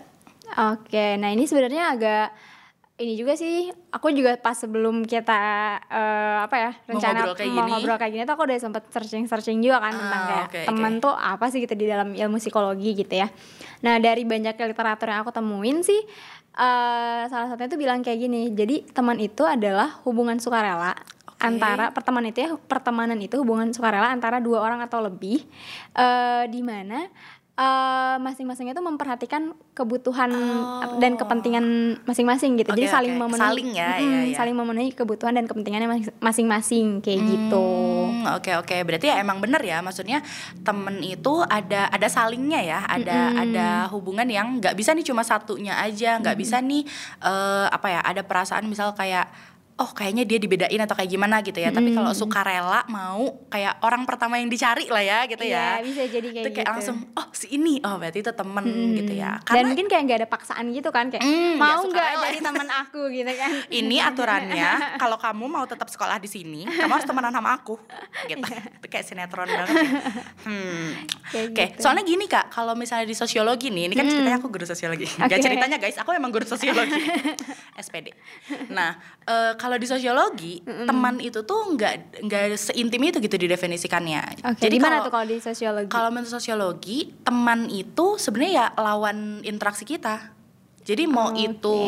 Oke, 0.72 1.20
nah 1.20 1.28
ini 1.28 1.44
sebenarnya 1.44 1.92
agak 1.92 2.26
ini 2.98 3.14
juga 3.14 3.38
sih 3.38 3.70
aku 3.94 4.10
juga 4.10 4.34
pas 4.42 4.58
sebelum 4.58 5.06
kita 5.06 5.38
uh, 5.86 6.42
apa 6.42 6.56
ya 6.58 6.70
rencana 6.90 7.30
mau 7.30 7.30
ngobrol 7.30 7.36
kayak, 7.38 7.54
mau 7.54 7.62
gini. 7.62 7.70
ngobrol 7.70 7.96
kayak 8.02 8.12
gini 8.12 8.22
tuh 8.26 8.34
aku 8.34 8.44
udah 8.50 8.58
sempet 8.58 8.82
searching 8.90 9.24
searching 9.30 9.58
juga 9.62 9.78
kan 9.78 9.94
uh, 9.94 9.98
tentang 10.02 10.22
kayak 10.26 10.46
okay, 10.50 10.64
teman 10.66 10.92
okay. 10.98 11.04
tuh 11.06 11.14
apa 11.14 11.44
sih 11.46 11.58
gitu 11.62 11.74
di 11.78 11.86
dalam 11.86 12.10
ilmu 12.10 12.36
psikologi 12.42 12.90
gitu 12.98 13.14
ya 13.14 13.30
nah 13.86 14.02
dari 14.02 14.26
banyak 14.26 14.58
literatur 14.58 15.14
yang 15.14 15.22
aku 15.22 15.30
temuin 15.30 15.78
sih 15.86 16.00
uh, 16.58 17.22
salah 17.30 17.46
satunya 17.54 17.70
tuh 17.70 17.78
bilang 17.78 18.02
kayak 18.02 18.18
gini 18.18 18.50
jadi 18.50 18.82
teman 18.90 19.22
itu 19.22 19.46
adalah 19.46 20.02
hubungan 20.02 20.42
sukarela 20.42 20.98
okay. 21.38 21.46
antara 21.54 21.94
pertemanan 21.94 22.34
itu 22.34 22.50
ya 22.50 22.50
pertemanan 22.58 23.18
itu 23.22 23.38
hubungan 23.38 23.70
sukarela 23.70 24.10
antara 24.10 24.42
dua 24.42 24.58
orang 24.58 24.82
atau 24.82 24.98
lebih 24.98 25.46
uh, 25.94 26.50
di 26.50 26.66
mana 26.66 27.06
uh, 27.58 28.16
masing-masingnya 28.22 28.72
tuh 28.72 28.86
memperhatikan 28.86 29.52
kebutuhan 29.74 30.30
oh. 30.30 30.96
dan 31.02 31.18
kepentingan 31.18 31.98
masing-masing 32.06 32.54
gitu. 32.56 32.70
Okay, 32.70 32.86
Jadi 32.86 32.88
saling 32.88 33.14
okay. 33.18 33.22
memenuhi 33.26 33.42
saling 33.50 33.68
ya, 33.74 33.90
mm, 33.98 33.98
ya, 33.98 34.20
ya, 34.30 34.36
saling 34.38 34.54
memenuhi 34.54 34.90
kebutuhan 34.94 35.34
dan 35.34 35.44
kepentingannya 35.50 36.14
masing-masing 36.22 37.02
kayak 37.02 37.20
hmm, 37.20 37.28
gitu. 37.34 37.68
Oke 38.38 38.54
okay, 38.54 38.54
oke, 38.54 38.66
okay. 38.70 38.80
berarti 38.86 39.06
ya 39.10 39.18
emang 39.18 39.42
bener 39.42 39.60
ya. 39.60 39.82
Maksudnya 39.82 40.22
temen 40.62 41.02
itu 41.02 41.42
ada 41.44 41.90
ada 41.90 42.08
salingnya 42.08 42.62
ya, 42.62 42.80
ada 42.86 43.34
mm. 43.34 43.42
ada 43.42 43.66
hubungan 43.90 44.26
yang 44.30 44.62
nggak 44.62 44.78
bisa 44.78 44.94
nih 44.94 45.06
cuma 45.06 45.26
satunya 45.26 45.74
aja, 45.82 46.22
nggak 46.22 46.36
mm. 46.38 46.42
bisa 46.42 46.62
nih 46.62 46.86
uh, 47.26 47.66
apa 47.68 47.86
ya, 47.90 48.00
ada 48.06 48.22
perasaan 48.22 48.70
misal 48.70 48.94
kayak 48.94 49.26
oh 49.78 49.90
kayaknya 49.94 50.26
dia 50.26 50.38
dibedain 50.42 50.80
atau 50.82 50.98
kayak 50.98 51.10
gimana 51.10 51.38
gitu 51.46 51.58
ya. 51.62 51.70
Mm. 51.70 51.76
Tapi 51.78 51.90
kalau 51.94 52.12
sukarela 52.12 52.82
mau 52.90 53.46
kayak 53.46 53.78
orang 53.86 54.02
pertama 54.04 54.42
yang 54.42 54.50
dicari 54.50 54.90
lah 54.90 55.02
ya 55.02 55.18
gitu 55.30 55.44
ya. 55.46 55.78
Iya, 55.78 55.86
bisa 55.86 56.02
jadi 56.10 56.28
kayak, 56.34 56.44
itu 56.44 56.50
kayak 56.50 56.66
gitu. 56.66 56.74
langsung 56.74 56.96
oh 57.14 57.26
si 57.30 57.46
ini 57.54 57.78
oh 57.86 57.94
berarti 57.96 58.18
itu 58.20 58.32
temen 58.34 58.64
mm. 58.66 58.96
gitu 59.04 59.12
ya. 59.14 59.38
Karena, 59.46 59.54
Dan 59.54 59.64
mungkin 59.70 59.86
kayak 59.86 60.02
nggak 60.02 60.18
ada 60.24 60.28
paksaan 60.28 60.64
gitu 60.74 60.90
kan 60.90 61.14
kayak 61.14 61.22
mm, 61.22 61.54
mau 61.56 61.80
nggak 61.86 62.06
ya 62.10 62.16
jadi 62.26 62.40
teman 62.42 62.68
aku 62.68 63.00
gitu 63.14 63.32
kan. 63.32 63.50
ini 63.78 63.96
aturannya 64.02 64.70
kalau 65.02 65.16
kamu 65.16 65.44
mau 65.46 65.64
tetap 65.64 65.86
sekolah 65.86 66.18
di 66.18 66.26
sini, 66.26 66.66
kamu 66.66 66.92
harus 66.98 67.06
temenan 67.06 67.30
sama 67.30 67.54
aku. 67.54 67.78
Gitu. 68.26 68.42
Iya. 68.42 68.62
itu 68.82 68.86
kayak 68.90 69.04
sinetron 69.06 69.46
banget. 69.46 69.78
Ya. 69.78 70.02
Hmm. 70.42 70.86
Oke, 71.28 71.52
okay. 71.52 71.66
gitu. 71.76 71.84
soalnya 71.84 72.02
gini 72.02 72.24
Kak, 72.24 72.50
kalau 72.50 72.72
misalnya 72.72 73.04
di 73.04 73.12
sosiologi 73.12 73.68
nih, 73.68 73.92
ini 73.92 73.94
kan 73.94 74.08
mm. 74.08 74.12
ceritanya 74.12 74.38
aku 74.40 74.48
guru 74.48 74.64
sosiologi. 74.64 75.06
Okay. 75.06 75.28
Gak 75.28 75.40
ceritanya 75.44 75.76
guys, 75.76 75.96
aku 76.00 76.10
emang 76.16 76.32
guru 76.32 76.48
sosiologi. 76.48 76.98
SPD. 77.84 78.16
Nah, 78.72 78.96
uh, 79.28 79.52
kalau 79.68 79.76
di 79.76 79.84
sosiologi 79.84 80.54
mm-hmm. 80.64 80.88
teman 80.88 81.20
itu 81.20 81.44
tuh 81.44 81.76
nggak 81.76 82.24
nggak 82.24 82.44
seintim 82.56 83.04
itu 83.04 83.20
gitu 83.20 83.36
didefinisikannya. 83.36 84.40
Okay, 84.56 84.64
Jadi 84.64 84.76
mana 84.80 85.04
tuh 85.04 85.12
kalau 85.12 85.28
di 85.28 85.36
sosiologi? 85.44 85.92
Kalau 85.92 86.08
menurut 86.08 86.32
sosiologi 86.32 87.12
teman 87.20 87.68
itu 87.68 88.16
sebenarnya 88.16 88.52
ya 88.56 88.66
lawan 88.80 89.44
interaksi 89.44 89.84
kita. 89.84 90.32
Jadi 90.88 91.04
mau 91.04 91.36
okay. 91.36 91.52
itu 91.52 91.78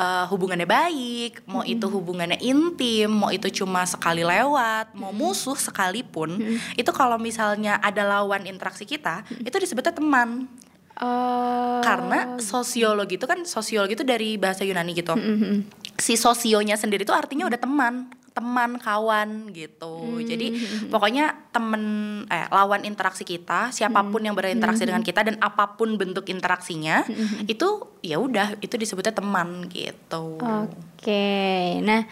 uh, 0.00 0.24
hubungannya 0.32 0.64
baik, 0.64 1.44
mau 1.44 1.60
mm-hmm. 1.60 1.74
itu 1.76 1.86
hubungannya 1.92 2.38
intim, 2.40 3.12
mau 3.12 3.28
itu 3.28 3.52
cuma 3.52 3.84
sekali 3.84 4.24
lewat, 4.24 4.96
mau 4.96 5.12
musuh 5.12 5.60
sekalipun, 5.60 6.40
mm-hmm. 6.40 6.80
itu 6.80 6.88
kalau 6.88 7.20
misalnya 7.20 7.76
ada 7.84 8.00
lawan 8.00 8.48
interaksi 8.48 8.88
kita, 8.88 9.28
mm-hmm. 9.28 9.44
itu 9.44 9.56
disebutnya 9.60 9.92
teman. 9.92 10.48
Uh, 10.96 11.84
Karena 11.84 12.40
sosiologi 12.40 13.20
itu 13.20 13.28
kan 13.28 13.44
sosiologi 13.44 13.92
itu 14.00 14.08
dari 14.08 14.40
bahasa 14.40 14.64
Yunani 14.64 14.96
gitu. 14.96 15.12
Mm-hmm. 15.12 15.79
Si 16.00 16.16
sosionya 16.16 16.80
sendiri 16.80 17.04
itu 17.04 17.12
artinya 17.12 17.44
udah 17.44 17.60
teman, 17.60 18.08
teman, 18.32 18.80
kawan 18.80 19.52
gitu. 19.52 20.00
Mm-hmm. 20.00 20.26
Jadi 20.26 20.46
pokoknya 20.88 21.52
temen 21.52 21.82
eh 22.30 22.48
lawan 22.48 22.88
interaksi 22.88 23.26
kita, 23.26 23.68
siapa 23.68 24.00
pun 24.00 24.08
mm-hmm. 24.08 24.26
yang 24.26 24.36
berinteraksi 24.38 24.82
mm-hmm. 24.82 24.90
dengan 24.96 25.04
kita 25.04 25.20
dan 25.28 25.36
apa 25.44 25.76
pun 25.76 26.00
bentuk 26.00 26.30
interaksinya, 26.32 27.04
mm-hmm. 27.04 27.52
itu 27.52 27.68
ya 28.00 28.16
udah 28.16 28.56
itu 28.64 28.74
disebutnya 28.80 29.12
teman 29.12 29.68
gitu. 29.68 30.40
Oke. 30.40 30.72
Okay. 31.04 31.84
Nah, 31.84 32.08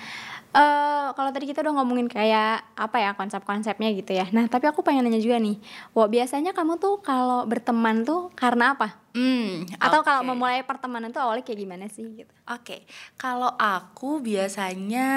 Eh, 0.48 1.08
kalau 1.12 1.28
tadi 1.28 1.44
kita 1.44 1.60
udah 1.60 1.76
ngomongin 1.76 2.08
kayak 2.08 2.64
apa 2.72 2.96
ya 2.96 3.12
konsep-konsepnya 3.12 3.92
gitu 3.92 4.16
ya. 4.16 4.24
Nah, 4.32 4.48
tapi 4.48 4.64
aku 4.64 4.80
pengen 4.80 5.04
nanya 5.04 5.20
juga 5.20 5.36
nih. 5.36 5.60
Wah, 5.92 6.08
biasanya 6.08 6.56
kamu 6.56 6.80
tuh 6.80 7.04
kalau 7.04 7.44
berteman 7.44 8.08
tuh 8.08 8.32
karena 8.32 8.72
apa? 8.72 8.96
Hmm, 9.12 9.68
Atau 9.76 10.00
kalau 10.00 10.24
memulai 10.24 10.64
pertemanan 10.64 11.12
tuh 11.12 11.20
awalnya 11.20 11.44
kayak 11.44 11.60
gimana 11.60 11.84
sih 11.92 12.06
gitu? 12.16 12.32
Oke, 12.48 12.88
kalau 13.20 13.52
aku 13.60 14.24
biasanya 14.24 15.08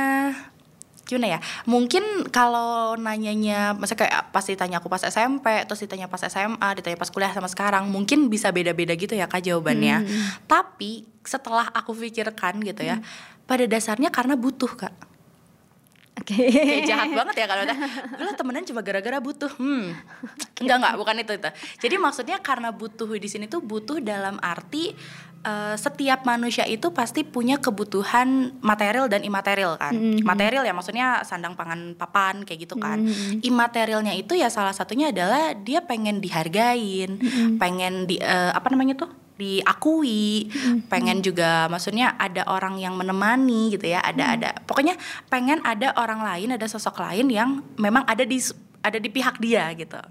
gimana 1.08 1.38
ya? 1.38 1.40
Mungkin 1.64 2.28
kalau 2.28 3.00
nanyanya, 3.00 3.72
masa 3.76 3.96
kayak 3.96 4.36
pas 4.36 4.44
ditanya 4.44 4.84
aku 4.84 4.92
pas 4.92 5.04
SMP, 5.04 5.48
terus 5.64 5.80
ditanya 5.80 6.12
pas 6.12 6.24
SMA, 6.28 6.68
ditanya 6.76 6.98
pas 7.00 7.08
kuliah 7.08 7.32
sama 7.32 7.48
sekarang, 7.48 7.88
mungkin 7.88 8.28
bisa 8.28 8.52
beda-beda 8.52 8.96
gitu 9.00 9.16
ya 9.16 9.32
kak 9.32 9.48
jawabannya. 9.48 10.08
Tapi 10.48 11.08
setelah 11.24 11.72
aku 11.72 11.96
pikirkan 11.96 12.60
gitu 12.64 12.84
ya, 12.84 13.00
pada 13.48 13.64
dasarnya 13.64 14.12
karena 14.12 14.36
butuh 14.36 14.72
kak. 14.76 15.11
Oke. 16.22 16.38
Kayak 16.54 16.86
jahat 16.86 17.10
banget 17.10 17.36
ya 17.42 17.46
kalau 17.50 17.62
udah 17.66 17.78
"Lu 18.22 18.32
temenan 18.38 18.64
cuma 18.64 18.86
gara-gara 18.86 19.18
butuh. 19.18 19.52
Hmm. 19.58 19.98
Enggak 20.62 20.78
enggak, 20.78 20.94
bukan 21.02 21.16
itu 21.18 21.32
itu. 21.36 21.50
Jadi 21.82 21.96
maksudnya 21.98 22.38
karena 22.40 22.70
butuh 22.70 23.10
di 23.18 23.26
sini 23.26 23.50
tuh 23.50 23.60
butuh 23.66 23.98
dalam 23.98 24.38
arti 24.38 24.94
eh, 25.42 25.76
setiap 25.76 26.22
manusia 26.22 26.70
itu 26.70 26.94
pasti 26.94 27.26
punya 27.26 27.58
kebutuhan 27.58 28.54
material 28.62 29.10
dan 29.10 29.26
imaterial 29.26 29.82
kan. 29.82 29.98
Material 30.22 30.62
ya 30.62 30.74
maksudnya 30.78 31.26
sandang 31.26 31.58
pangan 31.58 31.98
papan 31.98 32.46
kayak 32.46 32.70
gitu 32.70 32.78
kan. 32.78 33.02
Imaterialnya 33.42 34.14
itu 34.14 34.38
ya 34.38 34.54
salah 34.54 34.78
satunya 34.78 35.10
adalah 35.10 35.58
dia 35.58 35.82
pengen 35.82 36.22
dihargain, 36.22 37.18
pengen 37.58 38.06
di 38.06 38.22
eh, 38.22 38.52
apa 38.54 38.70
namanya 38.70 39.02
tuh? 39.02 39.10
Diakui, 39.42 40.54
pengen 40.92 41.26
juga 41.26 41.66
maksudnya 41.66 42.14
ada 42.22 42.46
orang 42.46 42.78
yang 42.78 42.94
menemani 42.94 43.74
gitu 43.74 43.90
ya, 43.90 44.06
ada 44.06 44.38
ada 44.38 44.50
pokoknya 44.70 44.94
pengen 45.34 45.58
ada 45.66 45.98
orang 45.98 46.22
lain, 46.22 46.54
ada 46.54 46.70
sosok 46.70 47.02
lain 47.02 47.34
yang 47.34 47.66
memang 47.82 48.06
ada 48.06 48.22
di 48.22 48.38
ada 48.82 48.98
di 48.98 49.08
pihak 49.08 49.38
dia 49.38 49.70
gitu. 49.74 50.02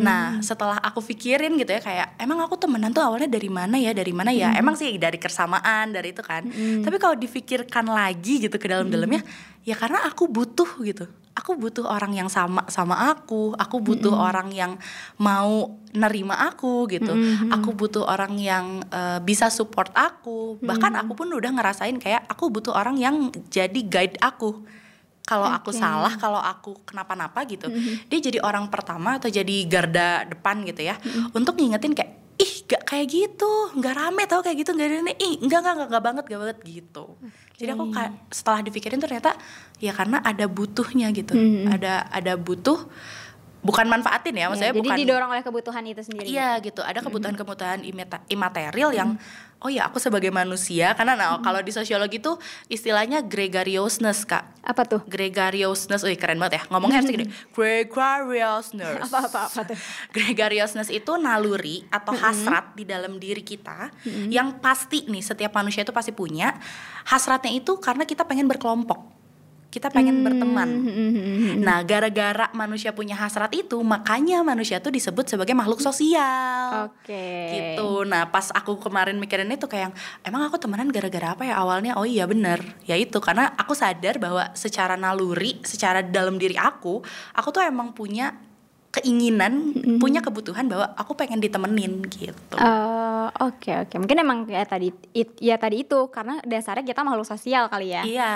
Nah, 0.00 0.38
setelah 0.40 0.76
aku 0.76 1.00
pikirin 1.00 1.56
gitu 1.56 1.72
ya 1.72 1.80
kayak 1.80 2.08
emang 2.20 2.44
aku 2.44 2.60
temenan 2.60 2.92
tuh 2.92 3.00
awalnya 3.00 3.26
dari 3.26 3.48
mana 3.48 3.80
ya? 3.80 3.96
Dari 3.96 4.12
mana 4.12 4.28
ya? 4.28 4.52
Emang 4.60 4.76
sih 4.76 5.00
dari 5.00 5.16
kesamaan, 5.16 5.90
dari 5.90 6.12
itu 6.12 6.20
kan. 6.20 6.44
Tapi 6.84 6.96
kalau 7.00 7.16
dipikirkan 7.16 7.88
lagi 7.88 8.44
gitu 8.44 8.60
ke 8.60 8.68
dalam-dalamnya, 8.68 9.24
ya 9.64 9.72
karena 9.72 10.04
aku 10.04 10.28
butuh 10.28 10.68
gitu. 10.84 11.08
Aku 11.30 11.56
butuh 11.56 11.88
orang 11.88 12.12
yang 12.12 12.28
sama 12.28 12.68
sama 12.68 13.08
aku, 13.08 13.56
aku 13.56 13.80
butuh 13.80 14.12
orang 14.12 14.52
yang 14.52 14.76
mau 15.16 15.72
nerima 15.96 16.36
aku 16.36 16.84
gitu. 16.92 17.16
Aku 17.56 17.72
butuh 17.72 18.04
orang 18.04 18.36
yang 18.36 18.84
eh, 18.92 19.16
bisa 19.24 19.48
support 19.48 19.88
aku. 19.96 20.60
Bahkan 20.60 20.92
aku 21.00 21.16
pun 21.16 21.32
udah 21.32 21.48
ngerasain 21.56 21.96
kayak 21.96 22.28
aku 22.28 22.52
butuh 22.52 22.76
orang 22.76 23.00
yang 23.00 23.32
jadi 23.48 23.80
guide 23.80 24.20
aku 24.20 24.60
kalau 25.26 25.46
aku 25.46 25.70
Oke. 25.70 25.78
salah, 25.78 26.14
kalau 26.18 26.42
aku 26.42 26.82
kenapa-napa 26.82 27.46
gitu, 27.46 27.70
dia 28.10 28.18
jadi 28.18 28.42
orang 28.42 28.66
pertama 28.66 29.22
atau 29.22 29.30
jadi 29.30 29.56
garda 29.70 30.26
depan 30.26 30.66
gitu 30.66 30.82
ya, 30.82 30.98
untuk 31.30 31.54
ngingetin 31.54 31.94
kayak 31.94 32.12
ih 32.40 32.54
gak 32.64 32.82
kayak 32.88 33.06
gitu, 33.12 33.52
nggak 33.76 33.94
rame 33.94 34.24
tau 34.24 34.40
kayak 34.40 34.64
gitu, 34.64 34.72
nggak 34.72 34.88
ada 34.88 35.12
ih 35.20 35.38
enggak 35.44 35.60
enggak, 35.60 35.86
enggak 35.86 36.02
banget, 36.02 36.24
enggak 36.24 36.40
banget 36.40 36.58
gitu. 36.64 37.06
Jadi 37.60 37.70
aku 37.76 37.84
setelah 38.32 38.60
dipikirin 38.64 38.96
tuh 38.96 39.06
ternyata 39.06 39.36
ya 39.76 39.92
karena 39.92 40.24
ada 40.24 40.48
butuhnya 40.48 41.12
gitu, 41.12 41.36
ada 41.68 42.08
ada 42.08 42.32
butuh, 42.40 42.88
bukan 43.60 43.86
manfaatin 43.88 44.34
ya, 44.36 44.48
maksudnya 44.48 44.72
Ya, 44.72 44.76
jadi 44.76 44.88
bukan 44.88 44.98
didorong 45.04 45.30
oleh 45.36 45.44
kebutuhan 45.44 45.82
itu 45.84 46.02
sendiri. 46.04 46.26
Iya 46.28 46.56
gitu, 46.64 46.80
ada 46.80 47.00
kebutuhan-kebutuhan 47.04 47.84
imaterial 48.28 48.90
yang 48.96 49.20
oh 49.60 49.68
ya 49.68 49.84
aku 49.92 50.00
sebagai 50.00 50.32
manusia 50.32 50.96
karena 50.96 51.12
nah, 51.12 51.36
kalau 51.44 51.60
di 51.60 51.68
sosiologi 51.68 52.16
tuh 52.16 52.40
istilahnya 52.72 53.20
gregariousness 53.20 54.24
kak. 54.24 54.48
Apa 54.64 54.88
tuh? 54.88 55.00
Gregariousness, 55.04 56.00
wih 56.04 56.16
keren 56.16 56.40
banget 56.40 56.60
ya 56.60 56.62
ngomongnya 56.72 57.04
harus 57.04 57.12
gini. 57.12 57.26
Gregariousness. 57.56 59.08
Apa 59.12 59.18
apa 59.28 59.40
apa 59.52 59.60
tuh? 59.68 59.78
Gregariousness 60.16 60.88
itu 60.88 61.12
naluri 61.20 61.84
atau 61.92 62.16
hasrat 62.16 62.72
di 62.72 62.88
dalam 62.88 63.20
diri 63.20 63.44
kita 63.44 63.92
yang 64.32 64.60
pasti 64.64 65.04
nih 65.04 65.20
setiap 65.20 65.52
manusia 65.52 65.84
itu 65.84 65.92
pasti 65.92 66.16
punya. 66.16 66.56
Hasratnya 67.04 67.52
itu 67.52 67.76
karena 67.76 68.08
kita 68.08 68.24
pengen 68.24 68.48
berkelompok. 68.48 69.19
Kita 69.70 69.88
pengen 69.88 70.26
berteman. 70.26 70.70
Nah, 71.60 71.82
gara-gara 71.84 72.48
manusia 72.56 72.90
punya 72.94 73.14
hasrat 73.14 73.52
itu, 73.52 73.76
makanya 73.84 74.40
manusia 74.40 74.80
tuh 74.80 74.90
disebut 74.90 75.28
sebagai 75.28 75.52
makhluk 75.52 75.78
sosial. 75.82 76.90
Oke. 76.90 77.30
Gitu. 77.52 77.90
Nah, 78.06 78.30
pas 78.32 78.50
aku 78.54 78.80
kemarin 78.80 79.18
mikirin 79.20 79.50
itu 79.50 79.68
kayak 79.70 79.92
emang 80.24 80.46
aku 80.46 80.56
temenan 80.56 80.88
gara-gara 80.88 81.36
apa 81.36 81.42
ya 81.46 81.60
awalnya? 81.60 81.94
Oh 81.98 82.06
iya 82.06 82.24
bener 82.24 82.62
Ya 82.88 82.96
itu 82.96 83.18
karena 83.20 83.52
aku 83.54 83.76
sadar 83.76 84.18
bahwa 84.18 84.50
secara 84.56 84.96
naluri, 84.98 85.60
secara 85.62 86.00
dalam 86.02 86.40
diri 86.40 86.56
aku, 86.58 87.02
aku 87.36 87.48
tuh 87.52 87.62
emang 87.62 87.92
punya 87.94 88.49
keinginan, 88.90 89.70
punya 89.98 90.18
kebutuhan 90.18 90.66
bahwa 90.66 90.90
aku 90.94 91.14
pengen 91.14 91.38
ditemenin 91.38 92.02
gitu. 92.10 92.56
Eh, 92.58 93.10
Oke 93.40 93.70
oke 93.78 93.94
mungkin 93.96 94.18
emang 94.18 94.38
ya 94.50 94.66
tadi 94.66 94.90
it- 95.14 95.38
ya 95.38 95.54
tadi 95.54 95.86
itu 95.86 96.10
karena 96.10 96.42
dasarnya 96.42 96.82
kita 96.82 97.06
makhluk 97.06 97.22
sosial 97.24 97.70
kali 97.70 97.94
ya. 97.94 98.02
Iya. 98.02 98.32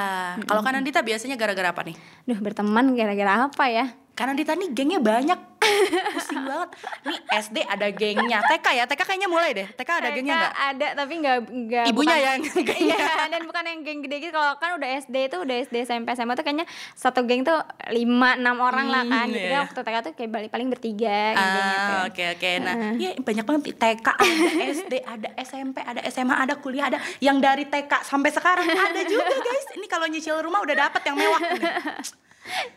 Kalau 0.46 0.62
kanan 0.62 0.86
Dita 0.86 1.02
biasanya 1.02 1.34
gara-gara 1.34 1.74
apa 1.74 1.82
nih? 1.82 1.96
Duh 2.24 2.38
berteman 2.38 2.94
gara-gara 2.94 3.50
apa 3.50 3.64
ya? 3.66 3.90
Kanan 4.14 4.34
Dita 4.34 4.54
nih 4.54 4.70
gengnya 4.70 4.98
banyak. 4.98 5.40
Pusing 6.14 6.44
banget. 6.44 6.68
Nih 7.02 7.18
SD 7.34 7.56
ada 7.64 7.88
gengnya. 7.88 8.38
TK 8.44 8.66
ya, 8.72 8.84
TK 8.84 9.00
kayaknya 9.02 9.26
mulai 9.26 9.50
deh. 9.52 9.66
TK 9.66 9.90
ada 9.90 10.06
TK 10.06 10.14
gengnya 10.14 10.34
nggak? 10.36 10.54
Ada 10.54 10.88
tapi 10.94 11.14
nggak 11.18 11.36
nggak. 11.42 11.84
Ibunya 11.88 12.06
bukan- 12.12 12.22
yang 12.22 12.40
gengnya. 12.68 12.96
Iya 13.00 13.24
dan 13.26 13.42
bukan 13.42 13.64
yang 13.64 13.80
geng 13.80 14.00
gede 14.00 14.16
gitu. 14.20 14.32
Kalau 14.32 14.54
kan 14.54 14.70
udah 14.72 14.88
SD 15.00 15.16
itu 15.24 15.36
udah 15.36 15.56
SD 15.60 15.76
SMP 15.82 16.06
SMA 16.12 16.32
tuh 16.32 16.44
kayaknya 16.44 16.66
satu 16.92 17.20
geng 17.22 17.42
tuh 17.42 17.58
lima 17.90 18.36
enam 18.36 18.56
orang 18.60 18.86
lah 18.86 19.02
kan. 19.02 19.26
Hmm, 19.26 19.34
Gitu 19.34 19.48
iya. 19.50 19.60
waktu 19.60 19.80
TK 19.80 19.96
tuh 20.00 20.12
kayak 20.14 20.30
paling 20.30 20.50
paling 20.52 20.68
bertiga 20.68 21.20
gitu. 21.32 21.58
Ah, 21.58 21.98
oke 22.06 22.24
oke. 22.30 22.50
Nah, 22.60 22.74
ya 22.94 23.10
banyak 23.18 23.44
banget 23.44 23.62
TK, 23.74 24.06
ada 24.06 24.46
SD, 24.70 24.94
ada 25.02 25.28
SMP, 25.40 25.76
ada 25.80 26.00
SMA, 26.06 26.34
ada 26.36 26.54
kuliah, 26.54 26.86
ada 26.86 27.02
yang 27.18 27.38
dari 27.38 27.66
TK 27.66 27.90
sampai 28.00 28.30
sekarang 28.30 28.62
ada 28.64 29.02
juga 29.02 29.26
guys. 29.32 29.74
Ini 29.74 29.86
kalau 29.86 30.06
nyicil 30.06 30.38
rumah 30.38 30.62
udah 30.62 30.76
dapet 30.86 31.02
yang 31.02 31.16
mewah. 31.16 31.40
nih. 31.42 31.62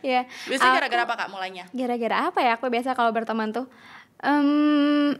Iya. 0.00 0.24
Biasanya 0.44 0.72
gara-gara 0.78 1.02
apa 1.04 1.14
kak 1.16 1.28
mulainya? 1.28 1.64
Gara-gara 1.70 2.16
apa 2.26 2.38
ya 2.38 2.52
aku 2.54 2.66
biasa 2.66 2.92
kalau 2.92 3.10
berteman 3.10 3.50
tuh 3.50 3.66
Em, 4.18 5.14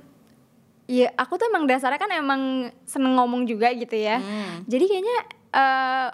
ya 0.84 1.12
aku 1.14 1.36
tuh 1.36 1.46
emang 1.46 1.64
dasarnya 1.64 1.96
kan 1.96 2.10
emang 2.10 2.42
seneng 2.82 3.14
ngomong 3.14 3.44
juga 3.44 3.70
gitu 3.70 3.94
ya 3.94 4.18
Hmm. 4.18 4.64
jadi 4.64 4.84
kayaknya 4.84 5.16
eh, 5.50 6.08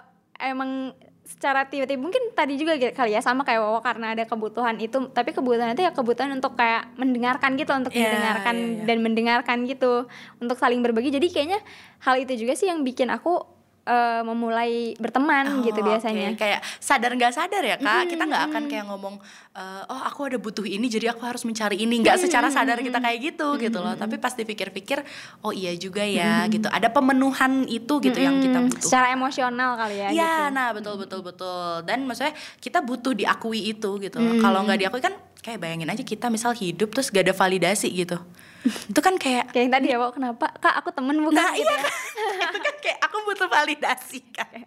emang 0.45 0.93
secara 1.25 1.65
tiba-tiba 1.65 1.97
mungkin 1.97 2.21
tadi 2.31 2.53
juga 2.53 2.77
gitu 2.77 2.93
kali 2.93 3.11
ya 3.11 3.19
sama 3.19 3.41
kayak 3.41 3.57
Wawa 3.57 3.81
karena 3.81 4.13
ada 4.13 4.23
kebutuhan 4.23 4.77
itu 4.77 5.09
tapi 5.09 5.33
kebutuhan 5.33 5.73
itu 5.73 5.81
ya 5.81 5.89
kebutuhan 5.89 6.29
untuk 6.31 6.53
kayak 6.53 6.93
mendengarkan 6.93 7.57
gitu 7.57 7.73
untuk 7.73 7.89
Iya, 7.89 8.05
mendengarkan 8.05 8.53
iya, 8.53 8.67
iya. 8.69 8.83
dan 8.85 8.97
mendengarkan 9.01 9.57
gitu 9.65 10.05
untuk 10.37 10.55
saling 10.55 10.79
berbagi 10.79 11.09
jadi 11.09 11.25
kayaknya 11.25 11.59
hal 11.99 12.21
itu 12.21 12.37
juga 12.37 12.53
sih 12.53 12.69
yang 12.69 12.85
bikin 12.85 13.09
aku 13.09 13.41
eh, 13.85 14.21
memulai 14.21 14.97
berteman 14.97 15.61
gitu 15.61 15.79
Oh, 15.79 15.85
biasanya 15.85 16.33
oke. 16.33 16.41
Kayak 16.41 16.59
sadar 16.81 17.11
nggak 17.13 17.31
sadar 17.31 17.61
ya 17.61 17.77
kak, 17.77 18.09
kita 18.09 18.23
nggak 18.25 18.43
akan 18.49 18.63
kayak 18.65 18.85
ngomong, 18.89 19.15
eh, 19.53 19.83
oh 19.87 20.01
aku 20.01 20.25
ada 20.25 20.37
butuh 20.37 20.65
ini 20.65 20.89
jadi 20.89 21.13
aku 21.13 21.21
harus 21.21 21.45
mencari 21.45 21.77
ini. 21.77 22.01
Nggak 22.01 22.17
secara 22.19 22.49
sadar 22.49 22.81
kita 22.81 22.97
kayak 22.97 23.19
gitu 23.21 23.47
gitu 23.57 23.77
loh. 23.77 23.93
Tapi 23.93 24.17
pas 24.17 24.33
dipikir-pikir, 24.33 25.05
oh 25.41 25.53
iya 25.53 25.71
juga 25.77 26.01
ya 26.01 26.49
gitu. 26.49 26.65
Ada 26.65 26.89
pemenuhan 26.89 27.63
itu 27.65 27.93
gitu 28.01 28.17
yang 28.17 28.41
kita 28.41 28.59
butuh. 28.65 28.81
secara 28.81 29.13
emosional 29.13 29.77
kali 29.77 29.95
ya 29.95 30.07
Iya, 30.09 30.33
gitu. 30.49 30.55
nah 30.55 30.67
betul 30.73 30.95
betul 30.97 31.19
betul. 31.21 31.85
Dan 31.85 32.03
maksudnya 32.03 32.33
kita 32.57 32.81
butuh 32.81 33.13
diakui 33.13 33.69
itu 33.69 34.01
gitu. 34.01 34.17
Hmm. 34.17 34.41
Kalau 34.41 34.65
nggak 34.65 34.79
diakui 34.81 34.99
kan 34.99 35.13
kayak 35.39 35.61
bayangin 35.61 35.85
aja 35.87 36.01
kita 36.01 36.33
misal 36.33 36.57
hidup 36.57 36.89
terus 36.89 37.13
gak 37.13 37.29
ada 37.29 37.35
validasi 37.37 37.93
gitu. 37.93 38.17
itu 38.91 38.99
kan 38.99 39.15
kayak 39.15 39.51
kayak 39.51 39.63
yang 39.63 39.73
tadi 39.73 39.87
ya 39.91 39.97
Wawa 39.97 40.11
kenapa? 40.11 40.45
Kak 40.57 40.75
aku 40.81 40.89
temen 40.91 41.15
bukan? 41.19 41.35
Nah 41.35 41.53
gitu 41.53 41.65
iya 41.65 41.75
ya. 41.75 41.81
kan? 41.81 41.93
Itu 42.49 42.59
kan 42.59 42.75
kayak 42.79 42.99
aku 43.01 43.17
butuh 43.23 43.47
validasi 43.47 44.19
kan 44.31 44.61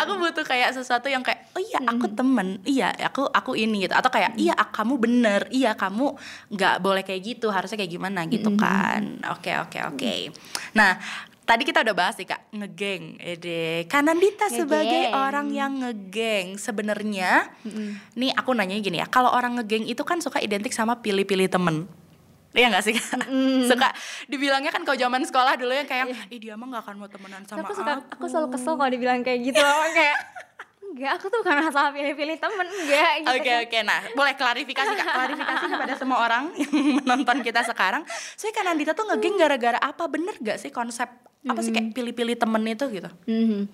Aku 0.00 0.16
butuh 0.16 0.40
kayak 0.40 0.72
sesuatu 0.72 1.04
yang 1.06 1.20
kayak 1.20 1.52
Oh 1.52 1.60
iya 1.60 1.84
aku 1.84 2.08
temen. 2.10 2.64
Iya 2.64 2.96
aku 2.96 3.28
aku 3.28 3.52
ini 3.52 3.84
gitu. 3.84 3.92
Atau 3.92 4.08
kayak 4.08 4.32
iya 4.34 4.56
ak- 4.56 4.72
kamu 4.72 4.96
bener. 4.96 5.52
Iya 5.52 5.76
kamu 5.76 6.16
nggak 6.48 6.74
boleh 6.80 7.04
kayak 7.04 7.20
gitu. 7.20 7.52
Harusnya 7.52 7.76
kayak 7.76 7.92
gimana? 7.92 8.24
Gitu 8.24 8.48
kan. 8.56 9.20
Oke 9.28 9.52
oke 9.60 9.78
oke. 9.86 10.14
Nah 10.72 10.96
Tadi 11.40 11.66
kita 11.66 11.82
udah 11.82 11.96
bahas 11.98 12.14
nih 12.14 12.30
kak 12.30 12.46
ngegeng, 12.54 13.18
ede. 13.18 13.82
Kanandita 13.90 14.46
sebagai 14.46 14.86
Ngegeng. 15.10 15.18
orang 15.18 15.48
yang 15.50 15.72
ngegeng 15.82 16.54
sebenarnya, 16.54 17.50
nih 18.14 18.30
aku 18.30 18.54
nanya 18.54 18.78
gini 18.78 19.02
ya, 19.02 19.10
kalau 19.10 19.34
orang 19.34 19.58
ngegeng 19.58 19.82
itu 19.82 19.98
kan 20.06 20.22
suka 20.22 20.38
identik 20.38 20.70
sama 20.70 21.02
pilih-pilih 21.02 21.50
temen, 21.50 21.90
Iya 22.50 22.66
gak 22.74 22.82
sih? 22.82 22.94
Kak? 22.98 23.26
Suka 23.70 23.88
dibilangnya 24.26 24.74
kan 24.74 24.82
kalau 24.82 24.98
zaman 24.98 25.22
sekolah 25.22 25.54
dulu 25.54 25.70
yang 25.70 25.86
kayak 25.86 26.10
Ih 26.28 26.38
dia 26.42 26.58
mah 26.58 26.66
gak 26.66 26.82
akan 26.82 26.94
mau 26.98 27.08
temenan 27.10 27.42
sama 27.46 27.62
aku 27.62 27.72
aku, 27.72 27.78
suka 27.78 27.92
aku. 28.10 28.24
selalu 28.26 28.48
kesel 28.50 28.74
kalau 28.74 28.90
dibilang 28.90 29.20
kayak 29.22 29.38
gitu 29.46 29.60
loh 29.62 29.86
kayak 29.94 30.18
enggak 30.90 31.10
aku 31.14 31.30
tuh 31.30 31.38
bukan 31.46 31.70
masalah 31.70 31.90
pilih-pilih 31.94 32.36
temen 32.42 32.66
enggak 32.66 33.12
gitu 33.22 33.30
Oke 33.38 33.52
oke, 33.62 33.78
nah 33.86 34.00
boleh 34.10 34.34
klarifikasi 34.34 34.90
kak 34.98 35.06
Klarifikasi 35.06 35.64
kepada 35.70 35.94
semua 35.94 36.18
orang 36.18 36.50
yang 36.60 36.72
menonton 36.98 37.46
kita 37.46 37.62
sekarang. 37.62 38.02
Soalnya 38.34 38.54
kan 38.58 38.64
Andita 38.74 38.92
tuh 38.98 39.06
ngegeng 39.06 39.38
gara-gara 39.38 39.78
apa? 39.78 40.10
Bener 40.10 40.34
gak 40.42 40.58
sih 40.58 40.74
konsep 40.74 41.06
apa 41.40 41.64
sih 41.64 41.72
kayak 41.72 41.96
pilih-pilih 41.96 42.36
temen 42.36 42.60
itu 42.68 42.84
gitu? 42.92 43.08
Mhm. 43.24 43.64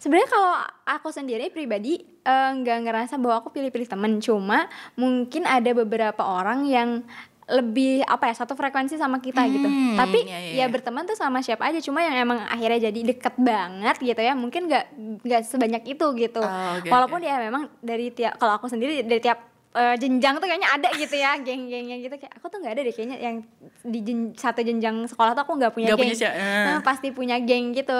Sebenarnya 0.00 0.28
kalau 0.32 0.56
aku 0.88 1.12
sendiri 1.12 1.52
pribadi 1.52 2.00
eh, 2.00 2.50
nggak 2.56 2.78
ngerasa 2.88 3.20
bahwa 3.20 3.44
aku 3.44 3.52
pilih-pilih 3.52 3.84
temen, 3.84 4.16
cuma 4.24 4.64
mungkin 4.96 5.44
ada 5.44 5.68
beberapa 5.76 6.24
orang 6.24 6.64
yang 6.64 7.04
lebih 7.50 8.00
apa 8.02 8.26
ya 8.26 8.34
satu 8.36 8.54
frekuensi 8.54 8.94
sama 8.94 9.18
kita 9.18 9.42
gitu. 9.46 9.66
Hmm, 9.66 9.94
Tapi 9.94 10.22
iya, 10.22 10.38
iya, 10.40 10.50
ya 10.52 10.56
iya. 10.62 10.66
berteman 10.66 11.02
tuh 11.02 11.14
sama 11.14 11.42
siapa 11.42 11.66
aja, 11.66 11.78
cuma 11.78 11.98
yang 11.98 12.14
emang 12.16 12.38
akhirnya 12.46 12.86
jadi 12.86 13.00
deket 13.10 13.34
banget 13.36 13.98
gitu 13.98 14.18
ya. 14.18 14.32
Mungkin 14.32 14.66
nggak 14.66 14.84
nggak 15.20 15.42
sebanyak 15.44 15.82
itu 15.84 16.06
gitu. 16.14 16.38
Oh, 16.38 16.78
oke, 16.78 16.86
Walaupun 16.86 17.18
oke. 17.18 17.26
ya 17.26 17.36
memang 17.36 17.66
dari 17.78 18.08
tiap 18.08 18.36
kalau 18.36 18.54
aku 18.54 18.66
sendiri 18.66 19.02
dari 19.02 19.18
tiap 19.18 19.42
eh, 19.70 19.94
jenjang 19.94 20.38
tuh 20.38 20.46
kayaknya 20.46 20.70
ada 20.70 20.88
gitu 20.92 21.14
ya 21.14 21.38
geng-gengnya 21.46 21.96
gitu 21.98 22.14
kayak 22.14 22.34
aku 22.34 22.46
tuh 22.46 22.58
nggak 22.58 22.72
ada 22.74 22.82
deh 22.82 22.90
kayaknya 22.90 23.18
yang 23.18 23.36
di 23.82 24.00
jen- 24.00 24.34
satu 24.34 24.60
jenjang 24.60 25.06
sekolah 25.06 25.30
tuh 25.32 25.42
aku 25.42 25.54
nggak 25.54 25.70
punya 25.70 25.86
Nggak 25.90 25.98
geng 25.98 26.06
punya 26.06 26.16
siapa, 26.16 26.34
eh. 26.34 26.64
Nah, 26.66 26.80
pasti 26.82 27.08
punya 27.10 27.36
geng 27.38 27.70
gitu 27.70 27.98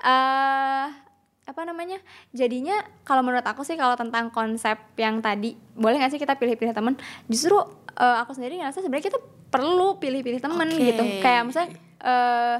eh 0.00 0.86
apa 1.42 1.62
namanya 1.62 1.98
jadinya 2.30 2.76
kalau 3.02 3.20
menurut 3.20 3.42
aku 3.42 3.62
sih 3.62 3.74
kalau 3.74 3.94
tentang 3.94 4.28
konsep 4.28 4.76
yang 4.94 5.18
tadi 5.18 5.52
boleh 5.72 5.98
nggak 5.98 6.12
sih 6.12 6.20
kita 6.20 6.34
pilih-pilih 6.34 6.70
temen? 6.70 6.94
Justru 7.26 7.56
eh, 7.92 8.16
aku 8.20 8.32
sendiri 8.32 8.56
ngerasa 8.56 8.78
sebenarnya 8.78 9.08
kita 9.08 9.18
perlu 9.48 9.96
pilih-pilih 9.96 10.38
temen 10.38 10.68
Oke. 10.68 10.84
gitu. 10.84 11.02
Kayak 11.18 11.42
misalnya 11.44 11.70
eh 12.00 12.58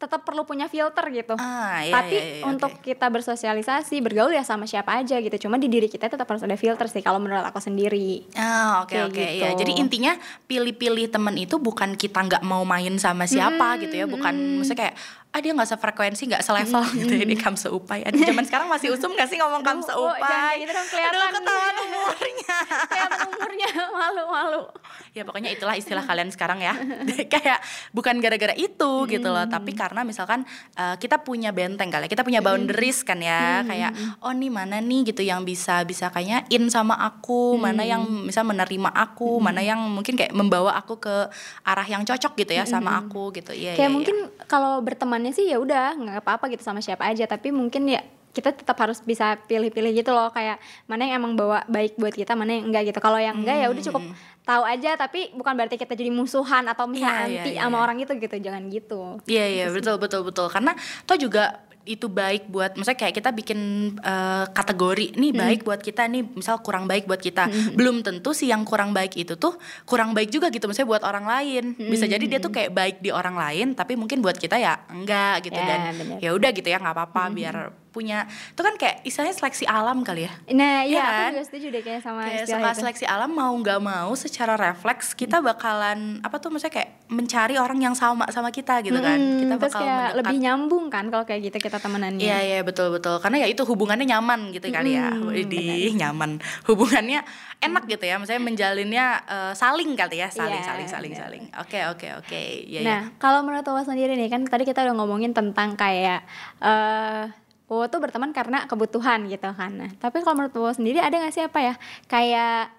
tetap 0.00 0.24
perlu 0.24 0.48
punya 0.48 0.64
filter 0.64 1.12
gitu. 1.12 1.36
Ah 1.36 1.84
iya, 1.84 1.92
tapi 1.92 2.16
iya, 2.16 2.40
iya, 2.40 2.44
untuk 2.48 2.72
oke. 2.72 2.80
kita 2.80 3.12
bersosialisasi 3.12 4.00
bergaul 4.00 4.32
ya 4.32 4.40
sama 4.40 4.64
siapa 4.64 4.96
aja 4.96 5.20
gitu. 5.20 5.36
Cuma 5.36 5.60
di 5.60 5.68
diri 5.68 5.92
kita 5.92 6.08
tetap 6.08 6.24
harus 6.24 6.40
ada 6.40 6.56
filter 6.56 6.88
sih 6.88 7.04
kalau 7.04 7.20
menurut 7.20 7.44
aku 7.44 7.60
sendiri. 7.60 8.24
Ah 8.32 8.80
oke 8.80 8.96
Kayak 8.96 9.12
oke 9.12 9.20
gitu. 9.20 9.44
ya 9.44 9.50
jadi 9.52 9.72
intinya 9.76 10.12
pilih-pilih 10.48 11.12
temen 11.12 11.36
itu 11.36 11.60
bukan 11.60 12.00
kita 12.00 12.16
nggak 12.16 12.40
mau 12.40 12.64
main 12.64 12.96
sama 12.96 13.28
siapa 13.28 13.76
Hmm, 13.76 13.80
gitu 13.84 13.94
ya. 13.94 14.06
Bukan 14.08 14.34
maksudnya 14.56 14.88
kayak 14.88 14.96
ah 15.30 15.38
dia 15.38 15.52
nggak 15.52 15.68
sefrekuensi 15.68 16.22
nggak 16.26 16.42
selevel 16.42 16.82
gitu 16.92 17.12
ya. 17.12 17.22
Dia 17.24 17.38
kam 17.38 17.54
seupai. 17.54 18.02
Ada 18.02 18.18
zaman 18.26 18.44
sekarang 18.44 18.66
masih 18.66 18.90
usum 18.90 19.10
nggak 19.10 19.26
sih 19.26 19.38
ngomong 19.38 19.62
kam 19.62 19.78
Aduh, 19.78 19.86
jangan 19.86 20.18
seupai? 20.18 20.26
kayak 20.26 20.56
gitu 20.58 20.72
dong, 20.72 20.88
kelihatan. 20.88 21.14
Aduh, 21.14 21.30
ketahuan 21.32 21.76
umurnya. 21.80 22.56
Kelihatan 22.90 23.20
umurnya 23.28 23.68
malu-malu. 23.90 24.62
Ya 25.10 25.22
pokoknya 25.22 25.50
itulah 25.50 25.74
istilah 25.74 26.02
kalian 26.02 26.30
sekarang 26.30 26.58
ya. 26.58 26.74
Kayak 27.32 27.58
bukan 27.90 28.18
gara-gara 28.18 28.54
itu 28.54 28.90
gitu 29.06 29.28
loh 29.28 29.38
Hmm. 29.40 29.52
tapi 29.52 29.72
karena 29.72 30.02
misalkan 30.02 30.42
eh, 30.74 30.94
kita 30.96 31.18
punya 31.18 31.50
benteng 31.50 31.88
kali 31.88 32.04
ya, 32.04 32.10
kita 32.10 32.22
punya 32.22 32.40
boundaries 32.40 33.02
kan 33.02 33.16
Hmm, 33.16 33.26
ya 33.26 33.42
kayak 33.62 33.90
oh 34.20 34.30
nih 34.30 34.48
mana 34.48 34.78
nih 34.78 35.06
gitu 35.06 35.20
yang 35.20 35.42
bisa 35.42 35.82
bisa 35.82 36.08
kayaknya 36.08 36.44
in 36.48 36.68
sama 36.68 36.94
aku 36.96 37.54
mana 37.54 37.82
yang 37.82 38.00
Hmm. 38.00 38.24
bisa 38.24 38.40
menerima 38.40 38.90
aku 38.90 39.38
mana 39.38 39.60
yang 39.60 39.78
mungkin 39.82 40.14
kayak 40.14 40.30
membawa 40.30 40.74
aku 40.74 40.98
ke 40.98 41.16
arah 41.62 41.84
yang 41.84 42.02
cocok 42.02 42.32
gitu 42.36 42.52
ya 42.52 42.64
sama 42.64 42.98
aku 42.98 43.30
gitu. 43.32 43.50
Iya 43.50 43.72
Hmm. 43.72 43.78
kayak 43.78 43.86
iya. 43.86 43.92
mungkin 43.92 44.16
kalau 44.46 44.80
bertemannya 45.20 45.36
sih 45.36 45.52
ya 45.52 45.60
udah 45.60 46.00
nggak 46.00 46.16
apa-apa 46.24 46.48
gitu 46.48 46.64
sama 46.64 46.80
siapa 46.80 47.04
aja. 47.04 47.28
Tapi 47.28 47.52
mungkin 47.52 47.84
ya 47.92 48.00
kita 48.30 48.54
tetap 48.54 48.78
harus 48.78 49.02
bisa 49.02 49.34
pilih-pilih 49.50 49.90
gitu 49.90 50.14
loh 50.14 50.30
kayak 50.30 50.62
mana 50.86 51.02
yang 51.02 51.18
emang 51.18 51.34
bawa 51.34 51.66
baik 51.66 51.98
buat 51.98 52.14
kita 52.14 52.32
mana 52.32 52.56
yang 52.56 52.72
enggak 52.72 52.88
gitu. 52.88 52.98
Kalau 53.02 53.20
yang 53.20 53.36
enggak 53.36 53.56
ya 53.60 53.66
udah 53.68 53.82
cukup 53.84 54.02
tahu 54.46 54.62
aja 54.64 54.96
tapi 54.96 55.30
bukan 55.36 55.52
berarti 55.52 55.76
kita 55.76 55.92
jadi 55.92 56.08
musuhan 56.08 56.64
atau 56.70 56.88
misalnya 56.88 57.26
Iya, 57.26 57.30
iya, 57.30 57.42
anti 57.42 57.50
iya, 57.54 57.60
sama 57.66 57.76
iya. 57.76 57.82
orang 57.84 57.96
itu 58.00 58.12
gitu 58.16 58.36
jangan 58.40 58.62
gitu. 58.72 59.02
Iya 59.28 59.44
iya 59.46 59.66
betul 59.68 60.00
betul 60.00 60.22
betul. 60.24 60.46
Karena 60.48 60.72
toh 61.04 61.18
juga 61.20 61.60
itu 61.88 62.06
baik 62.06 62.52
buat 62.52 62.76
misalnya 62.76 63.00
kayak 63.00 63.14
kita 63.16 63.30
bikin 63.32 63.58
eh, 63.98 64.44
kategori 64.52 65.16
nih 65.16 65.32
baik 65.32 65.60
buat 65.64 65.80
kita 65.80 66.04
nih 66.06 66.22
misal 66.36 66.60
kurang 66.60 66.84
baik 66.84 67.08
buat 67.08 67.18
kita. 67.18 67.48
Belum 67.78 68.04
tentu 68.04 68.36
sih 68.36 68.52
yang 68.52 68.62
kurang 68.68 68.92
baik 68.92 69.16
itu 69.16 69.34
tuh 69.40 69.56
kurang 69.88 70.12
baik 70.12 70.28
juga 70.28 70.52
gitu 70.52 70.68
misalnya 70.68 70.88
buat 70.92 71.04
orang 71.08 71.24
lain. 71.24 71.64
Bisa 71.76 72.04
jadi 72.04 72.24
dia 72.28 72.38
tuh 72.38 72.52
kayak 72.52 72.70
baik 72.70 72.96
di 73.00 73.10
orang 73.10 73.34
lain 73.34 73.72
tapi 73.72 73.96
mungkin 73.96 74.20
buat 74.20 74.36
kita 74.36 74.60
ya 74.60 74.76
enggak 74.92 75.48
gitu 75.48 75.58
Ya, 75.60 75.66
dan 75.66 75.80
ya 76.24 76.30
udah 76.32 76.50
gitu 76.56 76.68
ya 76.72 76.80
nggak 76.80 76.94
apa-apa 76.96 77.22
biar 77.28 77.56
punya 77.90 78.24
itu 78.24 78.60
kan 78.60 78.74
kayak 78.74 79.02
istilahnya 79.02 79.34
seleksi 79.34 79.64
alam 79.64 80.00
kali 80.00 80.24
ya? 80.24 80.32
Nah 80.50 80.80
Iya 80.80 80.88
iya 80.88 81.02
kan? 81.02 81.10
aku 81.10 81.34
juga 81.34 81.44
setuju 81.44 81.66
deh 81.68 81.82
kayak 81.82 82.00
sama 82.00 82.20
kayak 82.22 82.44
setelah 82.44 82.70
itu. 82.70 82.80
seleksi 82.80 83.04
alam 83.04 83.30
mau 83.30 83.50
nggak 83.52 83.78
mau 83.78 84.10
secara 84.14 84.54
refleks 84.54 85.12
kita 85.12 85.38
bakalan 85.40 85.98
apa 86.20 86.36
tuh 86.36 86.48
maksudnya 86.48 86.70
kayak 86.72 86.90
mencari 87.06 87.54
orang 87.54 87.78
yang 87.80 87.92
sama 87.92 88.24
sama 88.28 88.48
kita 88.48 88.78
gitu 88.80 88.96
kan. 88.96 89.14
Hmm, 89.14 89.40
kita 89.40 89.54
terus 89.56 89.66
bakal 89.68 89.80
kayak 89.80 89.90
mendekat. 90.00 90.18
lebih 90.22 90.36
nyambung 90.40 90.84
kan 90.86 91.04
kalau 91.06 91.24
kayak 91.24 91.40
gitu 91.44 91.58
kita 91.60 91.78
temenannya. 91.78 92.22
Iya 92.22 92.38
iya 92.40 92.58
betul 92.60 92.90
betul. 92.90 93.18
Karena 93.18 93.42
ya 93.42 93.48
itu 93.48 93.62
hubungannya 93.62 94.06
nyaman 94.06 94.40
gitu 94.50 94.66
kali 94.68 94.94
ya. 94.94 95.10
Mm, 95.10 95.26
Widih 95.28 95.90
nyaman. 95.96 96.30
Hubungannya 96.64 97.26
enak 97.58 97.84
gitu 97.86 98.04
ya. 98.04 98.16
Misalnya 98.16 98.42
menjalinnya 98.44 99.06
eh, 99.22 99.52
saling 99.52 99.90
kali 99.92 100.16
ya. 100.16 100.30
Saling 100.30 100.56
Iya, 100.56 100.64
saling 100.64 100.86
saling 100.86 101.12
benar. 101.12 101.22
saling. 101.26 101.44
Oke 101.58 101.78
oke 101.88 102.08
oke. 102.16 102.40
Ya 102.64 102.80
Nah, 102.80 103.00
kalau 103.16 103.42
menurut 103.42 103.62
Wawa 103.62 103.82
sendiri 103.82 104.14
nih 104.14 104.28
kan 104.28 104.42
tadi 104.44 104.62
kita 104.62 104.80
udah 104.80 104.94
ngomongin 104.94 105.30
tentang 105.30 105.74
kayak 105.74 106.22
eh 106.60 107.26
Wawa 107.70 107.86
tuh 107.86 108.02
berteman 108.02 108.34
karena 108.34 108.66
kebutuhan 108.66 109.30
gitu 109.30 109.46
kan. 109.54 109.70
Nah, 109.70 109.90
tapi 110.02 110.26
kalau 110.26 110.42
menurut 110.42 110.54
Wawa 110.58 110.74
sendiri 110.74 110.98
ada 110.98 111.22
gak 111.22 111.30
sih 111.30 111.46
apa 111.46 111.62
ya 111.62 111.74
kayak 112.10 112.74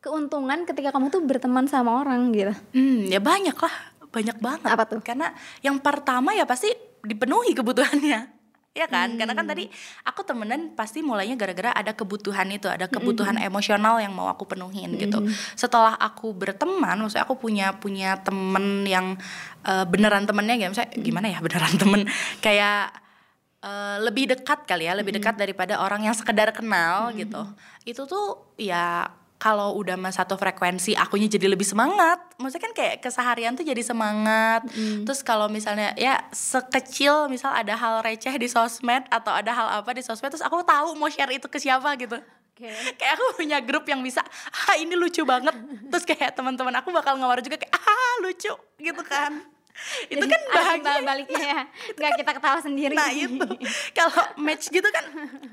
keuntungan 0.00 0.64
ketika 0.64 0.96
kamu 0.96 1.12
tuh 1.12 1.20
berteman 1.20 1.68
sama 1.68 2.00
orang 2.00 2.32
gitu? 2.32 2.56
hmm 2.72 3.12
ya 3.12 3.20
banyak 3.20 3.52
lah 3.52 3.74
banyak 4.08 4.40
banget. 4.40 4.72
Apa 4.72 4.88
tuh? 4.88 5.04
karena 5.04 5.28
yang 5.60 5.76
pertama 5.76 6.32
ya 6.32 6.48
pasti 6.48 6.72
dipenuhi 7.04 7.52
kebutuhannya 7.52 8.40
ya 8.80 8.86
kan? 8.88 9.12
Karena 9.20 9.36
kan 9.36 9.44
tadi 9.44 9.68
aku 10.08 10.24
temenan 10.24 10.72
pasti 10.72 11.04
mulainya 11.04 11.36
gara-gara 11.36 11.76
ada 11.76 11.92
kebutuhan 11.92 12.48
itu 12.48 12.64
ada 12.64 12.88
kebutuhan 12.88 13.36
emosional 13.44 14.00
yang 14.00 14.16
mau 14.16 14.32
aku 14.32 14.48
penuhin 14.48 14.96
gitu. 14.96 15.20
Setelah 15.52 16.00
aku 16.00 16.32
berteman 16.32 16.96
maksudnya 16.96 17.28
aku 17.28 17.36
punya 17.36 17.76
punya 17.76 18.16
temen 18.24 18.88
yang 18.88 19.20
eh, 19.68 19.84
beneran 19.84 20.24
temennya 20.24 20.56
gitu. 20.56 20.70
Misalnya 20.72 20.92
gimana 20.96 21.26
ya 21.28 21.38
beneran 21.44 21.74
temen? 21.76 22.00
Kayak 22.46 23.09
eh, 23.64 23.96
lebih 24.00 24.32
dekat 24.32 24.64
kali 24.64 24.88
ya 24.88 24.96
lebih 24.96 25.16
dekat 25.16 25.36
daripada 25.36 25.80
orang 25.80 26.04
yang 26.04 26.16
sekedar 26.16 26.50
kenal 26.52 27.12
gitu. 27.14 27.42
Itu 27.84 28.04
tuh 28.04 28.54
ya 28.56 29.08
kalau 29.40 29.72
udah 29.80 29.96
mas 29.96 30.20
satu 30.20 30.36
frekuensi 30.36 30.92
akunya 30.92 31.24
jadi 31.24 31.48
lebih 31.48 31.64
semangat. 31.64 32.20
Maksudnya 32.36 32.64
kan 32.68 32.74
kayak 32.76 32.96
keseharian 33.00 33.56
tuh 33.56 33.64
jadi 33.64 33.80
semangat. 33.80 34.68
Terus 35.08 35.24
kalau 35.24 35.48
misalnya 35.48 35.96
ya 35.96 36.20
sekecil 36.28 37.32
misal 37.32 37.56
ada 37.56 37.72
hal 37.72 38.04
receh 38.04 38.36
di 38.36 38.48
sosmed 38.52 39.08
atau 39.08 39.32
ada 39.32 39.48
hal 39.56 39.68
apa 39.80 39.96
di 39.96 40.04
sosmed 40.04 40.28
terus 40.28 40.44
aku 40.44 40.60
tahu 40.60 40.92
mau 41.00 41.08
share 41.08 41.32
itu 41.32 41.48
ke 41.48 41.56
siapa 41.56 41.96
gitu. 41.96 42.20
Kayak 43.00 43.16
aku 43.16 43.40
punya 43.40 43.56
grup 43.64 43.88
yang 43.88 44.04
bisa 44.04 44.20
ah 44.52 44.76
ini 44.76 44.92
lucu 44.92 45.24
banget. 45.24 45.56
Terus 45.88 46.04
kayak 46.04 46.36
teman-teman 46.36 46.76
aku 46.76 46.92
bakal 46.92 47.16
ngawar 47.16 47.40
juga 47.40 47.56
kayak 47.56 47.72
ah 47.72 48.14
lucu 48.20 48.52
gitu 48.76 49.00
kan 49.08 49.40
itu 50.12 50.22
Jadi 50.22 50.32
kan 50.32 50.42
bahagia 50.52 50.98
baliknya 51.04 51.42
ya. 51.42 51.60
Nggak 51.96 52.10
kita 52.22 52.30
ketawa 52.36 52.58
sendiri. 52.62 52.94
Nah 52.96 53.10
itu 53.12 53.48
kalau 53.96 54.22
match 54.40 54.70
gitu 54.70 54.88
kan 54.88 55.04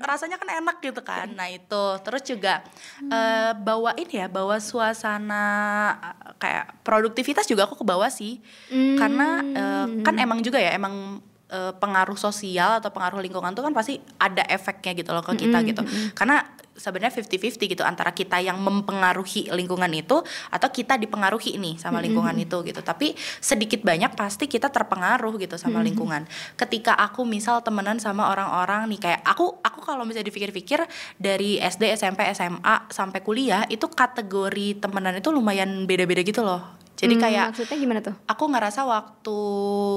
rasanya 0.02 0.36
kan 0.36 0.48
enak 0.48 0.76
gitu 0.80 1.00
kan. 1.02 1.26
Nah 1.34 1.48
itu 1.50 1.84
terus 2.02 2.22
juga 2.24 2.64
eh, 3.02 3.52
bawa 3.56 3.94
ini 3.98 4.24
ya 4.24 4.26
bawa 4.26 4.58
suasana 4.58 5.44
eh, 6.00 6.32
kayak 6.38 6.84
produktivitas 6.84 7.46
juga 7.48 7.66
aku 7.66 7.80
ke 7.80 7.84
bawah 7.86 8.08
sih. 8.10 8.40
Karena 8.72 9.40
eh, 9.42 9.86
kan 10.02 10.14
emang 10.18 10.40
juga 10.44 10.58
ya 10.60 10.74
emang 10.74 11.22
eh, 11.50 11.72
pengaruh 11.76 12.16
sosial 12.16 12.80
atau 12.80 12.92
pengaruh 12.92 13.20
lingkungan 13.20 13.52
tuh 13.52 13.64
kan 13.64 13.72
pasti 13.72 14.00
ada 14.20 14.44
efeknya 14.48 14.92
gitu 14.96 15.10
loh 15.12 15.24
ke 15.24 15.34
kita 15.36 15.58
gitu. 15.64 15.82
Karena 16.12 16.44
sebenarnya 16.78 17.12
50-50 17.12 17.74
gitu 17.74 17.82
antara 17.82 18.14
kita 18.14 18.38
yang 18.38 18.56
mempengaruhi 18.62 19.50
lingkungan 19.50 19.90
itu 19.90 20.22
atau 20.48 20.68
kita 20.70 20.94
dipengaruhi 20.96 21.58
nih 21.58 21.74
sama 21.76 21.98
lingkungan 21.98 22.32
itu 22.38 22.62
gitu. 22.62 22.80
Tapi 22.80 23.18
sedikit 23.42 23.82
banyak 23.82 24.14
pasti 24.14 24.46
kita 24.46 24.70
terpengaruh 24.70 25.34
gitu 25.42 25.58
sama 25.58 25.82
lingkungan. 25.82 26.24
Ketika 26.54 26.94
aku 26.94 27.26
misal 27.26 27.60
temenan 27.66 27.98
sama 27.98 28.30
orang-orang 28.30 28.86
nih 28.94 29.00
kayak 29.02 29.20
aku 29.26 29.58
aku 29.60 29.82
kalau 29.82 30.06
misalnya 30.06 30.30
dipikir-pikir 30.30 30.86
dari 31.18 31.58
SD, 31.58 31.98
SMP, 31.98 32.24
SMA 32.32 32.88
sampai 32.88 33.20
kuliah 33.20 33.66
itu 33.66 33.90
kategori 33.90 34.78
temenan 34.78 35.18
itu 35.18 35.34
lumayan 35.34 35.84
beda-beda 35.84 36.22
gitu 36.22 36.46
loh. 36.46 36.77
Jadi 36.98 37.14
Hmm, 37.14 37.22
kayak 37.22 37.46
maksudnya 37.48 37.78
gimana 37.78 38.00
tuh? 38.00 38.10
aku 38.26 38.44
ngerasa 38.44 38.82
waktu 38.82 39.38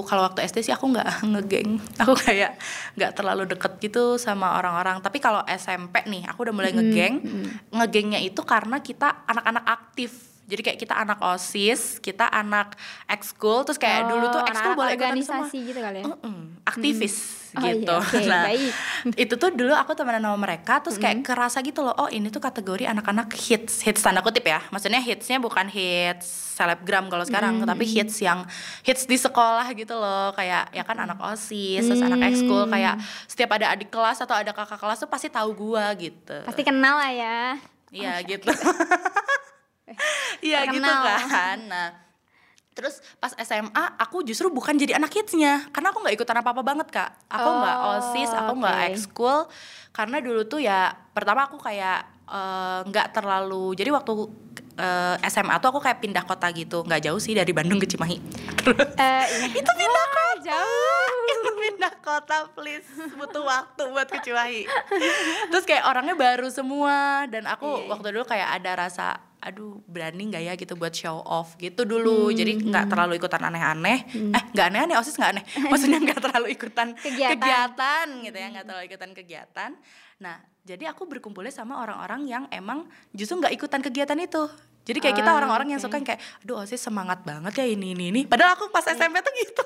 kalau 0.04 0.22
waktu 0.24 0.40
SD 0.44 0.62
sih 0.62 0.70
aku 0.70 0.86
nggak 0.88 1.08
ngegeng. 1.32 1.82
Aku 1.98 2.14
kayak 2.16 2.62
nggak 2.94 3.12
terlalu 3.12 3.44
deket 3.48 3.74
gitu 3.80 4.16
sama 4.16 4.54
orang-orang. 4.54 5.00
Tapi 5.00 5.18
kalau 5.18 5.42
SMP 5.48 6.06
nih 6.06 6.24
aku 6.24 6.46
udah 6.46 6.54
mulai 6.54 6.70
ngegeng. 6.72 7.26
ngegengnya 7.72 8.20
itu 8.20 8.42
karena 8.42 8.78
kita 8.80 9.26
anak-anak 9.26 9.66
aktif. 9.66 10.14
Jadi 10.44 10.62
kayak 10.62 10.80
kita 10.80 10.94
anak 10.94 11.18
osis 11.24 11.98
kita 11.98 12.28
anak 12.28 12.76
ekskul 13.06 13.64
terus 13.64 13.80
kayak 13.80 14.06
dulu 14.06 14.30
tuh 14.30 14.38
Oh, 14.38 14.46
ekskul 14.46 14.74
boleh 14.76 14.94
ikutan 14.94 15.16
semua. 15.16 15.42
organisasi 15.42 15.58
gitu 15.64 15.80
kali 15.80 15.98
ya. 15.98 16.06
Mm-mm, 16.06 16.38
aktivis 16.64 17.16
Oh 17.52 17.68
iya, 17.68 17.76
gitu. 17.76 17.92
oke, 17.92 18.18
nah, 18.32 18.48
baik. 18.48 18.72
itu 19.20 19.34
tuh 19.36 19.52
dulu 19.52 19.76
aku 19.76 19.92
temenan 19.92 20.24
sama 20.24 20.40
mereka 20.40 20.80
terus 20.80 20.96
kayak 20.96 21.20
kerasa 21.20 21.60
gitu 21.60 21.84
loh, 21.84 21.92
oh 22.00 22.08
ini 22.08 22.32
tuh 22.32 22.40
kategori 22.40 22.88
anak-anak 22.88 23.36
hits, 23.36 23.84
hits 23.84 24.00
tanda 24.00 24.24
kutip 24.24 24.48
ya. 24.48 24.64
Maksudnya 24.72 25.04
hitsnya 25.04 25.36
bukan 25.44 25.68
hits 25.68 26.56
selebgram 26.56 27.12
kalau 27.12 27.28
sekarang, 27.28 27.60
tapi 27.68 27.84
hits 27.84 28.24
yang 28.24 28.48
hits 28.88 29.04
di 29.04 29.20
sekolah 29.20 29.68
gitu 29.76 30.00
loh, 30.00 30.32
kayak 30.32 30.72
ya 30.72 30.84
kan 30.88 30.96
anak 31.04 31.20
OSIS, 31.20 31.92
terus 31.92 32.00
anak 32.00 32.24
ekskul 32.32 32.72
kayak 32.72 33.04
setiap 33.28 33.52
ada 33.60 33.76
adik 33.76 33.92
kelas 33.92 34.24
atau 34.24 34.38
ada 34.38 34.56
kakak 34.56 34.80
kelas 34.80 35.04
tuh 35.04 35.10
pasti 35.12 35.28
tahu 35.28 35.52
gua 35.52 35.92
gitu. 36.00 36.38
Pasti 36.48 36.64
kenal 36.64 37.04
lah 37.04 37.12
ya. 37.12 37.40
Iya 37.92 38.14
gitu. 38.24 38.48
Iya 40.42 40.72
gitu 40.72 40.82
Terkenal. 40.82 41.28
kan. 41.28 41.58
Nah, 41.68 41.88
Terus 42.72 43.04
pas 43.18 43.36
SMA 43.36 43.70
aku 43.96 44.22
justru 44.22 44.48
bukan 44.48 44.74
jadi 44.74 44.96
anak 44.96 45.12
hitsnya 45.12 45.68
karena 45.70 45.92
aku 45.92 46.00
nggak 46.00 46.16
ikutan 46.16 46.36
apa 46.36 46.50
apa 46.50 46.62
banget 46.62 46.88
kak. 46.88 47.10
Aku 47.28 47.50
nggak 47.54 47.78
Oh, 47.78 47.92
osis, 47.98 48.32
aku 48.32 48.54
nggak 48.56 48.78
oke. 48.78 48.88
ekskul 48.90 49.40
karena 49.92 50.18
dulu 50.18 50.42
tuh 50.46 50.60
ya 50.60 50.80
pertama 51.10 51.46
aku 51.46 51.58
kayak 51.58 52.00
eh, 52.26 52.80
nggak 52.86 53.12
terlalu 53.12 53.76
jadi 53.76 53.92
waktu 53.92 54.12
eh, 54.78 55.16
SMA 55.28 55.52
tuh 55.58 55.70
aku 55.70 55.80
kayak 55.80 56.00
pindah 56.00 56.24
kota 56.24 56.48
gitu 56.50 56.82
nggak 56.82 57.04
jauh 57.04 57.20
sih 57.20 57.32
dari 57.32 57.52
Bandung 57.52 57.76
ke 57.76 57.86
Cimahi. 57.86 58.18
Terus 58.58 58.88
Eh, 58.96 59.26
iya. 59.28 59.48
itu 59.60 59.72
pindah 59.74 59.92
Wah, 60.02 60.16
kota 60.16 60.40
jauh. 60.42 61.10
itu 61.24 61.50
pindah 61.54 61.94
kota 62.00 62.36
please 62.52 62.88
butuh 63.14 63.42
waktu 63.42 63.84
buat 63.86 64.08
ke 64.08 64.20
Cimahi 64.22 64.64
terus 65.48 65.64
kayak 65.64 65.84
orangnya 65.86 66.14
baru 66.14 66.48
semua 66.48 67.26
dan 67.26 67.46
aku 67.46 67.68
Iya, 67.68 67.78
iya. 67.78 67.90
waktu 67.90 68.08
dulu 68.10 68.26
kayak 68.26 68.50
ada 68.58 68.72
rasa 68.78 69.08
aduh 69.42 69.82
berani 69.84 70.30
nggak 70.30 70.44
ya 70.44 70.54
gitu 70.54 70.74
buat 70.74 70.94
show 70.94 71.18
off? 71.20 71.58
Gitu 71.58 71.82
dulu. 71.82 72.30
Jadi 72.30 72.62
nggak 72.62 72.88
terlalu 72.88 73.18
ikutan 73.18 73.42
aneh-aneh. 73.42 74.00
Eh 74.32 74.44
nggak 74.54 74.66
aneh-aneh 74.70 74.96
osis 74.96 75.18
nggak 75.18 75.32
aneh. 75.34 75.44
Maksudnya 75.72 76.00
nggak 76.00 76.20
terlalu 76.22 76.48
ikutan 76.52 76.94
Kegiatan. 76.94 77.34
kegiatan 77.36 78.08
gitu 78.22 78.38
ya 78.38 78.48
nggak 78.50 78.66
terlalu 78.66 78.84
ikutan 78.86 79.12
kegiatan. 79.12 79.72
Nah 80.18 80.36
jadi 80.62 80.94
aku 80.94 81.04
berkumpulnya 81.04 81.50
sama 81.50 81.82
orang-orang 81.82 82.22
yang 82.24 82.44
emang 82.50 82.86
justru 83.12 83.36
nggak 83.36 83.52
ikutan 83.52 83.82
kegiatan 83.82 84.16
itu. 84.16 84.46
Jadi 84.82 84.98
kayak 84.98 85.14
kita 85.16 85.30
Ah, 85.30 85.38
orang-orang 85.38 85.74
yang 85.74 85.78
oke. 85.78 85.86
suka 85.86 85.96
yang 85.96 86.08
kayak 86.08 86.22
aduh 86.42 86.62
osis 86.62 86.78
semangat 86.78 87.22
banget 87.22 87.54
ya 87.54 87.66
ini 87.66 87.94
ini 87.94 88.06
ini. 88.10 88.22
Padahal 88.26 88.54
aku 88.56 88.70
pas 88.70 88.82
SMP 88.84 89.18
tuh 89.20 89.34
gitu 89.36 89.64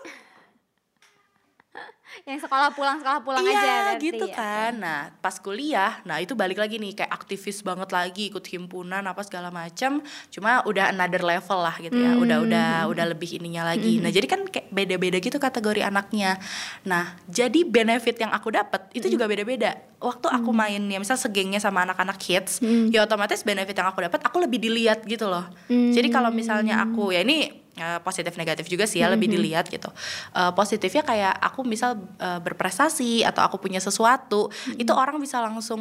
Yang 2.23 2.47
sekolah 2.47 2.71
pulang 2.71 3.03
sekolah 3.03 3.19
pulang 3.19 3.43
iya, 3.43 3.51
aja 3.51 3.67
berarti 3.91 4.07
gitu 4.07 4.25
ya. 4.31 4.35
kan. 4.39 4.71
Nah, 4.79 4.99
pas 5.19 5.35
kuliah, 5.35 5.99
nah 6.07 6.23
itu 6.23 6.31
balik 6.31 6.55
lagi 6.55 6.79
nih 6.79 6.95
kayak 6.95 7.11
aktivis 7.11 7.59
banget 7.59 7.91
lagi, 7.91 8.31
ikut 8.31 8.45
himpunan 8.47 9.03
apa 9.03 9.19
segala 9.27 9.51
macam. 9.51 9.99
Cuma 10.31 10.63
udah 10.63 10.95
another 10.95 11.19
level 11.19 11.59
lah 11.59 11.75
gitu 11.83 11.99
ya. 11.99 12.15
Udah 12.15 12.37
Hmm. 12.39 12.47
udah 12.47 12.69
udah 12.87 13.05
lebih 13.11 13.35
ininya 13.35 13.67
lagi. 13.67 13.99
Nah, 13.99 14.09
jadi 14.09 14.25
kan 14.25 14.47
kayak 14.47 14.71
beda-beda 14.71 15.17
gitu 15.19 15.35
kategori 15.35 15.83
anaknya. 15.83 16.39
Nah, 16.87 17.19
jadi 17.27 17.67
benefit 17.67 18.15
yang 18.15 18.31
aku 18.31 18.55
dapat 18.55 18.87
itu 18.93 19.09
juga 19.09 19.27
beda-beda. 19.27 19.75
Waktu 19.97 20.27
aku 20.29 20.53
main 20.53 20.79
ya 20.85 21.01
misal 21.01 21.17
segengnya 21.17 21.57
sama 21.57 21.81
anak-anak 21.81 22.21
kids, 22.21 22.61
ya 22.93 23.01
otomatis 23.01 23.41
benefit 23.41 23.73
yang 23.73 23.89
aku 23.89 24.05
dapat 24.05 24.21
aku 24.21 24.37
lebih 24.37 24.61
dilihat 24.61 25.01
gitu 25.03 25.25
loh. 25.25 25.49
Jadi 25.67 26.07
kalau 26.07 26.29
misalnya 26.29 26.79
aku 26.79 27.09
ya 27.09 27.25
ini 27.25 27.64
eh, 27.75 27.99
positif 28.01 28.33
negatif 28.35 28.65
juga 28.65 28.83
sih 28.83 28.99
ya 28.99 29.11
lebih 29.11 29.27
dilihat 29.29 29.67
gitu. 29.67 29.87
Eh, 30.31 30.51
positifnya 30.51 31.03
kayak 31.03 31.33
aku 31.39 31.61
misal 31.63 31.95
eh, 32.17 32.39
berprestasi 32.39 33.21
atau 33.21 33.43
aku 33.43 33.59
punya 33.59 33.79
sesuatu, 33.79 34.47
itu 34.75 34.91
orang 34.91 35.19
bisa 35.19 35.39
langsung 35.39 35.79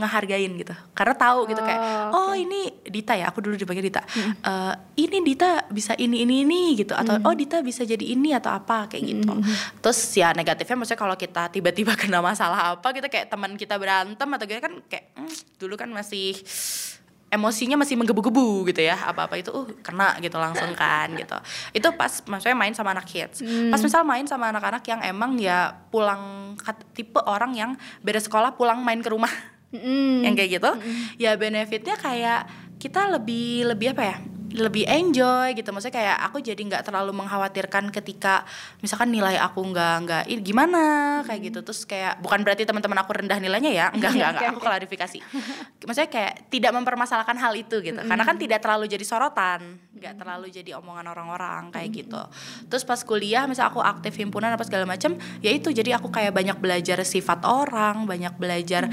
ngehargain 0.00 0.52
gitu. 0.56 0.74
Karena 0.92 1.14
tahu 1.14 1.46
gitu 1.46 1.60
kayak 1.60 1.80
Oh, 2.14 2.30
oh 2.30 2.34
ini 2.34 2.70
Dita 2.84 3.14
ya, 3.14 3.28
aku 3.28 3.44
dulu 3.44 3.54
dipanggil 3.54 3.84
Dita. 3.84 4.02
Eh, 4.42 4.74
ini 5.00 5.18
Dita 5.22 5.64
bisa 5.68 5.92
ini 5.94 6.24
ini 6.24 6.42
ini 6.42 6.74
gitu 6.74 6.96
atau 6.96 7.20
oh 7.22 7.34
Dita 7.34 7.60
bisa 7.60 7.84
jadi 7.84 8.02
ini 8.02 8.32
atau 8.32 8.50
apa 8.50 8.88
kayak 8.88 9.04
gitu. 9.04 9.32
Terus 9.80 9.98
ya 10.14 10.32
negatifnya 10.32 10.76
maksudnya 10.76 11.00
kalau 11.00 11.16
kita 11.16 11.48
tiba-tiba 11.50 11.92
kena 12.00 12.18
masalah 12.18 12.76
apa 12.76 12.88
gitu 12.92 13.06
kayak 13.06 13.28
teman 13.28 13.54
kita 13.54 13.76
berantem 13.76 14.26
atau 14.26 14.44
gitu 14.46 14.60
kan 14.60 14.74
kayak 14.88 15.12
"Hmm, 15.14 15.30
dulu 15.58 15.74
kan 15.76 15.90
masih 15.90 16.34
emosinya 17.34 17.74
masih 17.74 17.98
menggebu-gebu 17.98 18.70
gitu 18.70 18.86
ya 18.86 18.94
apa-apa 18.94 19.34
itu 19.34 19.50
uh 19.50 19.66
kena 19.82 20.14
gitu 20.22 20.38
langsung 20.38 20.70
kan 20.78 21.10
gitu. 21.20 21.34
Itu 21.74 21.90
pas 21.98 22.22
maksudnya 22.30 22.54
main 22.54 22.72
sama 22.72 22.94
anak 22.94 23.10
kids. 23.10 23.42
Pas 23.42 23.82
misal 23.82 24.06
main 24.06 24.22
sama 24.30 24.54
anak-anak 24.54 24.86
yang 24.86 25.02
emang 25.02 25.34
ya 25.42 25.74
pulang 25.90 26.54
tipe 26.94 27.18
orang 27.26 27.52
yang 27.58 27.70
beres 28.06 28.30
sekolah 28.30 28.54
pulang 28.54 28.78
main 28.86 29.02
ke 29.02 29.10
rumah. 29.10 29.30
Mm-mm. 29.74 30.22
yang 30.26 30.38
kayak 30.38 30.62
gitu 30.62 30.70
ya 31.18 31.34
benefitnya 31.34 31.98
kayak 31.98 32.46
kita 32.78 33.10
lebih 33.10 33.74
lebih 33.74 33.90
apa 33.98 34.02
ya 34.06 34.16
lebih 34.54 34.86
enjoy 34.86 35.58
gitu. 35.58 35.74
Maksudnya 35.74 35.96
kayak 35.98 36.16
aku 36.30 36.38
jadi 36.38 36.62
nggak 36.62 36.86
terlalu 36.86 37.10
mengkhawatirkan 37.10 37.90
ketika 37.90 38.46
misalkan 38.78 39.10
nilai 39.10 39.34
aku 39.42 39.66
nggak 39.66 39.94
nggak 40.06 40.22
gimana 40.46 41.20
kayak 41.26 41.50
gitu. 41.50 41.66
Terus 41.66 41.82
kayak 41.82 42.22
bukan 42.22 42.46
berarti 42.46 42.62
teman-teman 42.62 43.02
aku 43.02 43.18
rendah 43.18 43.38
nilainya 43.42 43.74
ya 43.74 43.86
enggak 43.90 44.14
enggak 44.14 44.30
enggak 44.38 44.48
aku 44.54 44.60
klarifikasi. 44.62 45.18
Maksudnya 45.82 46.10
kayak 46.10 46.34
tidak 46.54 46.70
mempermasalahkan 46.70 47.34
hal 47.34 47.52
itu 47.58 47.82
gitu. 47.82 47.98
Karena 47.98 48.22
kan 48.22 48.38
tidak 48.38 48.62
terlalu 48.62 48.86
jadi 48.86 49.02
sorotan 49.02 49.82
nggak 49.94 50.14
terlalu 50.20 50.46
jadi 50.54 50.78
omongan 50.78 51.06
orang-orang 51.10 51.74
kayak 51.74 51.90
gitu. 51.90 52.22
Terus 52.70 52.86
pas 52.86 53.00
kuliah 53.02 53.50
misal 53.50 53.74
aku 53.74 53.82
aktif 53.82 54.14
himpunan 54.14 54.54
apa 54.54 54.62
segala 54.62 54.86
macam 54.86 55.18
ya 55.42 55.50
itu. 55.50 55.74
Jadi 55.74 55.90
aku 55.90 56.14
kayak 56.14 56.30
banyak 56.30 56.62
belajar 56.62 57.02
sifat 57.02 57.42
orang 57.42 58.06
banyak 58.06 58.38
belajar 58.38 58.86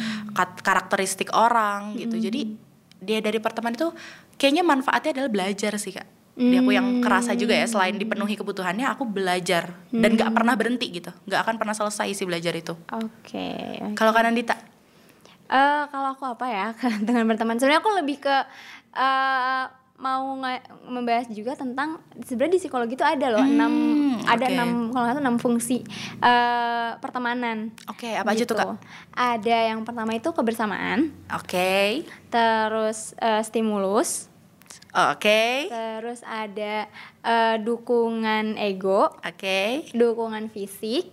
karakteristik 0.66 1.30
orang 1.38 1.94
gitu. 2.02 2.18
Jadi 2.18 2.71
dia 3.02 3.20
dari 3.20 3.42
pertemanan 3.42 3.76
itu 3.76 3.90
kayaknya 4.38 4.64
manfaatnya 4.64 5.12
adalah 5.18 5.32
belajar 5.34 5.76
sih 5.82 5.92
kak. 5.98 6.08
Di 6.32 6.58
aku 6.58 6.72
yang 6.72 7.04
kerasa 7.04 7.36
juga 7.36 7.54
ya 7.54 7.68
selain 7.68 8.00
dipenuhi 8.00 8.40
kebutuhannya 8.40 8.88
aku 8.88 9.04
belajar. 9.04 9.76
Dan 9.92 10.16
nggak 10.16 10.32
pernah 10.32 10.56
berhenti 10.56 10.88
gitu. 10.90 11.12
Nggak 11.28 11.42
akan 11.44 11.56
pernah 11.60 11.76
selesai 11.76 12.08
sih 12.16 12.26
belajar 12.26 12.56
itu. 12.56 12.74
Oke. 12.94 13.78
kalau 14.00 14.16
kanan 14.16 14.38
Dita 14.38 14.72
Eh 15.52 15.84
kalau 15.92 16.16
aku 16.16 16.24
apa 16.32 16.46
ya 16.48 16.68
dengan 17.06 17.28
berteman 17.28 17.60
sebenarnya 17.60 17.84
aku 17.84 17.92
lebih 18.00 18.24
ke 18.24 18.36
eh 18.96 19.64
mau 20.02 20.34
membahas 20.90 21.30
juga 21.30 21.54
tentang 21.54 22.02
sebenarnya 22.26 22.58
di 22.58 22.62
psikologi 22.66 22.98
itu 22.98 23.06
ada 23.06 23.38
loh 23.38 23.46
enam 23.46 23.74
ada 24.26 24.50
oke. 24.50 24.54
enam 24.58 24.70
kalau 24.90 25.04
nggak 25.06 25.22
enam 25.22 25.38
fungsi 25.38 25.86
eh 26.18 26.90
pertemanan. 26.98 27.70
oke 27.86 28.10
apa 28.18 28.34
aja 28.34 28.44
tuh 28.44 28.58
gitu. 28.58 28.66
kak 28.66 28.82
Ada 29.14 29.58
yang 29.72 29.86
pertama 29.86 30.18
itu 30.18 30.30
kebersamaan, 30.34 31.14
oke. 31.30 32.04
Terus 32.34 33.14
eh, 33.22 33.44
stimulus, 33.46 34.32
oke. 34.92 35.44
Terus 35.70 36.20
ada 36.26 36.90
eh, 37.22 37.56
dukungan 37.62 38.58
ego, 38.58 39.12
oke. 39.22 39.92
Dukungan 39.94 40.50
fisik, 40.50 41.12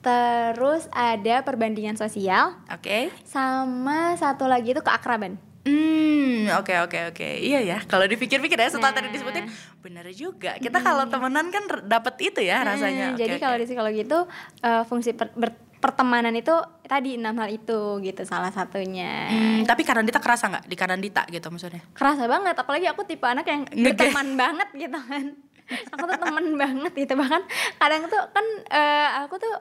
terus 0.00 0.88
ada 0.94 1.44
perbandingan 1.44 2.00
sosial, 2.00 2.56
oke. 2.72 3.12
Sama 3.28 4.16
satu 4.16 4.48
lagi 4.48 4.72
itu 4.72 4.80
keakraban. 4.80 5.53
Hmm, 5.64 6.52
oke 6.54 6.74
oke 6.82 6.98
oke. 7.10 7.28
Iya 7.40 7.60
ya. 7.60 7.78
Kalau 7.82 8.04
dipikir-pikir 8.04 8.54
ya 8.54 8.68
setelah 8.68 8.92
tadi 8.92 9.08
Nah. 9.08 9.12
disebutin 9.12 9.48
bener 9.80 10.06
juga. 10.10 10.56
Kita 10.56 10.78
kalau 10.78 11.08
temenan 11.08 11.48
kan 11.48 11.64
dapet 11.82 12.14
itu 12.22 12.40
ya 12.40 12.60
rasanya. 12.62 13.06
Hmm, 13.06 13.16
Oke, 13.16 13.20
jadi 13.20 13.34
oke. 13.34 13.42
kalau 13.42 13.56
di 13.56 13.64
psikologi 13.64 14.00
itu 14.02 14.18
eh, 14.60 14.82
fungsi 14.84 15.10
per- 15.12 15.32
ber- 15.32 15.56
pertemanan 15.76 16.32
itu 16.32 16.52
tadi 16.82 17.16
enam 17.16 17.36
hal 17.36 17.48
itu 17.50 17.76
gitu 18.00 18.22
salah 18.22 18.48
satunya. 18.48 19.24
Hmm, 19.26 19.60
tapi 19.64 19.84
Karandita 19.84 20.16
kerasa 20.16 20.48
nggak 20.48 20.64
di 20.64 20.76
Karandita 20.76 21.22
gitu 21.28 21.48
maksudnya? 21.48 21.80
Kerasa 21.92 22.24
banget 22.24 22.56
apalagi 22.56 22.84
aku 22.86 23.04
tipe 23.04 23.24
anak 23.24 23.44
yang 23.44 23.64
berteman 23.68 24.28
banget 24.34 24.68
gitu 24.74 24.96
kan. 24.98 25.32
aku 25.64 26.04
tuh 26.06 26.18
temen 26.18 26.46
banget 26.58 26.92
gitu 26.94 27.16
bahkan 27.16 27.40
kadang 27.78 28.04
tuh 28.04 28.20
kan 28.30 28.44
eh, 28.68 29.08
aku 29.18 29.40
tuh 29.40 29.52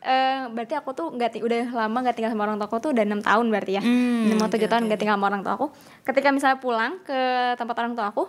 eh, 0.00 0.48
berarti 0.48 0.74
aku 0.74 0.90
tuh 0.92 1.06
nggak 1.10 1.38
udah 1.38 1.62
lama 1.74 1.98
nggak 2.00 2.14
tinggal 2.14 2.30
sama 2.30 2.44
orang 2.44 2.56
tua 2.56 2.66
aku 2.66 2.78
tuh 2.78 2.90
udah 2.90 3.04
enam 3.04 3.20
tahun 3.20 3.46
berarti 3.48 3.72
ya 3.76 3.82
Hmm, 3.82 4.28
enam 4.28 4.38
atau 4.40 4.52
tujuh 4.52 4.66
tahun 4.66 4.82
nggak 4.86 4.98
tinggal 4.98 5.16
sama 5.16 5.26
orang 5.28 5.42
tua 5.42 5.54
aku 5.54 5.66
ketika 6.02 6.28
misalnya 6.28 6.58
pulang 6.58 6.92
ke 7.00 7.18
tempat 7.54 7.76
orang 7.78 7.92
tua 7.92 8.06
aku 8.08 8.24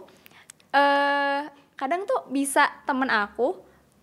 eh 0.72 1.42
kadang 1.76 2.04
tuh 2.04 2.28
bisa 2.30 2.68
temen 2.84 3.08
aku 3.08 3.56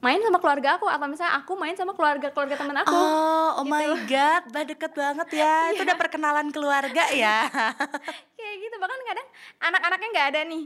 main 0.03 0.19
sama 0.19 0.37
keluarga 0.37 0.77
aku 0.77 0.91
atau 0.91 1.07
misalnya 1.07 1.39
aku 1.39 1.53
main 1.55 1.73
sama 1.73 1.95
keluarga 1.95 2.29
keluarga 2.29 2.59
temen 2.59 2.75
aku 2.75 2.91
Oh, 2.91 3.63
oh 3.63 3.65
my 3.65 3.87
gitu. 3.87 4.11
god, 4.11 4.43
udah 4.51 4.65
deket 4.67 4.93
banget 4.93 5.29
ya. 5.31 5.55
Itu 5.73 5.87
udah 5.87 5.95
perkenalan 5.95 6.51
keluarga 6.51 7.05
ya. 7.15 7.47
kayak 8.37 8.55
gitu 8.59 8.77
bahkan 8.77 8.99
kadang 9.07 9.27
anak-anaknya 9.63 10.09
nggak 10.11 10.29
ada 10.35 10.41
nih 10.45 10.65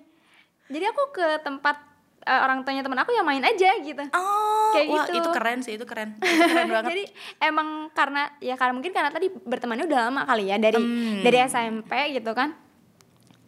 jadi 0.67 0.85
aku 0.89 1.03
ke 1.13 1.27
tempat 1.45 1.77
eh, 2.27 2.41
orang 2.43 2.61
tuanya 2.61 2.83
temen 2.83 2.99
aku 2.99 3.11
ya 3.11 3.23
main 3.23 3.41
aja 3.41 3.71
gitu 3.79 4.03
Oh, 4.11 4.71
Kayak 4.73 4.87
wah 4.89 5.05
gitu. 5.07 5.17
itu 5.17 5.29
keren 5.31 5.59
sih, 5.61 5.73
itu 5.73 5.85
keren. 5.85 6.19
Itu 6.21 6.45
keren 6.45 6.69
banget. 6.69 6.91
jadi 6.91 7.05
emang 7.41 7.69
karena 7.91 8.29
ya 8.39 8.55
karena 8.55 8.75
mungkin 8.75 8.91
karena 8.91 9.09
tadi 9.09 9.31
bertemannya 9.31 9.85
udah 9.85 10.01
lama 10.05 10.23
kali 10.25 10.45
ya 10.47 10.57
dari 10.57 10.77
Hmm. 10.77 11.23
dari 11.23 11.39
SMP 11.41 11.89
gitu 12.13 12.31
kan 12.31 12.53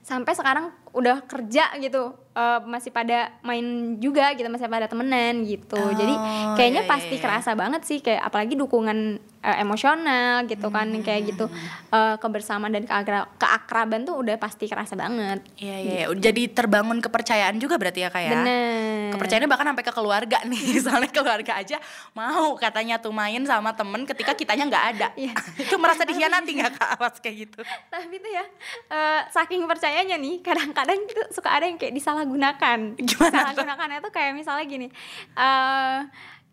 sampai 0.01 0.33
sekarang 0.33 0.67
udah 0.91 1.21
kerja 1.23 1.77
gitu 1.77 2.17
eh, 2.39 2.59
masih 2.65 2.91
pada 2.91 3.19
main 3.43 3.67
juga 3.97 4.31
gitu 4.33 4.47
masih 4.47 4.67
pada 4.67 4.87
temenan 4.87 5.43
gitu 5.43 5.75
jadi 5.93 6.15
Oh, 6.39 6.55
kayaknya 6.55 6.83
iya, 6.83 6.89
pasti 6.89 7.11
iya, 7.11 7.19
iya. 7.19 7.25
kerasa 7.25 7.51
banget 7.53 7.83
sih 7.83 7.99
kayak 7.99 8.23
apalagi 8.23 8.55
dukungan 8.55 8.99
eh, 9.39 9.57
emosional 9.59 10.43
gitu 10.45 10.69
kan 10.69 10.87
Hmm. 10.89 11.01
kayak 11.01 11.23
gitu 11.29 11.47
eh, 11.89 12.17
kebersamaan 12.17 12.71
dan 12.71 12.85
keagra- 12.85 13.31
keakraban 13.35 14.03
tuh 14.03 14.17
udah 14.17 14.35
pasti 14.37 14.67
kerasa 14.67 14.95
banget 14.95 15.43
Iya, 15.57 15.77
iya, 15.77 15.93
iya. 16.01 16.07
Jadi 16.11 16.49
terbangun 16.49 16.99
kepercayaan 16.99 17.57
juga 17.57 17.75
berarti 17.75 18.01
ya 18.01 18.09
kayak. 18.09 18.31
bener 18.33 19.11
Kepercayaannya 19.11 19.49
bahkan 19.49 19.67
sampai 19.67 19.83
ke 19.83 19.93
keluarga 19.93 20.39
nih. 20.49 20.63
Soalnya 20.79 21.09
keluarga 21.09 21.53
aja 21.57 21.77
mau 22.13 22.55
katanya 22.55 22.97
tuh 22.97 23.11
main 23.11 23.41
sama 23.43 23.73
temen 23.73 24.05
ketika 24.05 24.33
kitanya 24.33 24.65
nggak 24.65 24.85
ada. 24.93 25.09
Iya. 25.21 25.35
itu 25.65 25.75
merasa 25.77 26.03
dikhianati 26.03 26.51
nggak 26.53 26.73
kak 26.73 26.89
Awas 26.95 27.17
kayak 27.19 27.37
gitu? 27.41 27.61
tapi 27.89 28.15
tuh 28.17 28.31
ya 28.31 28.45
eh, 28.89 29.21
saking 29.29 29.65
percayanya 29.65 30.15
nih 30.17 30.39
kadang-kadang 30.41 30.99
itu 31.01 31.23
suka 31.31 31.51
ada 31.51 31.65
yang 31.65 31.75
kayak 31.75 31.95
disalahgunakan 32.31 32.79
Gimana 32.99 33.17
tuh? 33.19 33.33
disalahgunakannya 33.33 33.99
tuh 34.01 34.13
kayak 34.13 34.33
misalnya 34.33 34.65
gini 34.65 34.87
eh 35.35 35.99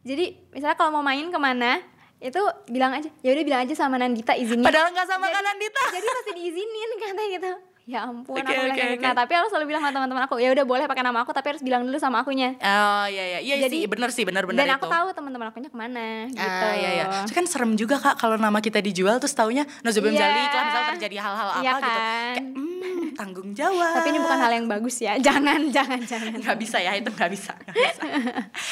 jadi 0.02 0.26
misalnya 0.50 0.76
kalau 0.76 0.92
mau 0.92 1.04
main 1.04 1.26
ke 1.26 1.36
mana 1.36 1.82
itu 2.18 2.40
bilang 2.66 2.94
aja 2.94 3.10
ya 3.20 3.32
udah 3.32 3.44
bilang 3.44 3.62
aja 3.62 3.76
sama 3.76 3.98
Nandita 3.98 4.34
izinin 4.34 4.64
Padahal 4.64 4.90
nggak 4.90 5.06
sama 5.06 5.26
Jadi- 5.26 5.36
kanan 5.36 5.56
Dita. 5.58 5.84
jadi 5.92 6.08
pasti 6.08 6.32
diizinin 6.34 6.90
katanya 6.98 7.28
gitu 7.32 7.52
ya 7.86 8.02
ampun 8.04 8.34
Oke, 8.34 8.42
aku 8.42 8.50
bilang 8.52 8.74
kayak 8.74 8.92
gitu. 8.92 9.04
nah 9.04 9.14
tapi 9.14 9.32
harus 9.32 9.46
selalu 9.48 9.66
bilang 9.68 9.78
sama 9.80 9.94
teman-teman 9.94 10.24
aku 10.26 10.36
ya 10.38 10.50
udah 10.50 10.66
boleh 10.66 10.86
pakai 10.86 11.04
nama 11.04 11.22
aku 11.22 11.32
tapi 11.32 11.48
harus 11.48 11.62
bilang 11.62 11.82
dulu 11.82 11.94
sama 11.96 12.18
akunya 12.20 12.58
Oh 12.58 13.06
iya 13.06 13.24
iya 13.28 13.40
iya 13.40 13.56
Jadi- 13.62 13.78
sih 13.78 13.88
bener 13.88 14.10
sih 14.10 14.26
bener 14.26 14.42
bener 14.44 14.58
dan 14.60 14.68
itu. 14.68 14.76
aku 14.76 14.86
tahu 14.88 15.08
teman-teman 15.12 15.48
akunya 15.48 15.70
ke 15.70 15.78
mana 15.78 16.26
gitu 16.26 16.42
Ah, 16.42 16.74
iya, 16.74 16.90
iya. 16.96 17.06
Itu 17.22 17.32
kan 17.32 17.46
serem 17.46 17.74
juga 17.74 17.96
kak 17.96 18.18
kalau 18.18 18.36
nama 18.36 18.58
kita 18.58 18.82
dijual 18.82 19.18
terus 19.18 19.32
taunya 19.32 19.70
Nozubim 19.82 20.12
Iya. 20.12 20.22
Zalik 20.24 20.50
lah 20.50 20.64
misal 20.66 20.82
terjadi 20.92 21.16
hal-hal 21.20 21.48
apa 21.48 21.62
Iya 21.62 21.72
gitu. 21.72 21.86
kan? 21.86 22.34
Kayak 22.34 22.46
hmm, 22.48 23.06
tanggung 23.14 23.50
jawab. 23.52 23.94
tapi 23.96 24.08
ini 24.10 24.20
bukan 24.20 24.38
hal 24.40 24.52
yang 24.52 24.66
bagus 24.68 24.96
ya 25.00 25.14
jangan 25.28 25.62
jangan 25.70 26.00
jangan 26.02 26.32
nggak 26.36 26.58
bisa 26.58 26.78
ya 26.80 26.92
itu 26.92 27.08
nggak 27.08 27.30
bisa, 27.30 27.54
nggak 27.56 27.76
bisa. 27.76 28.02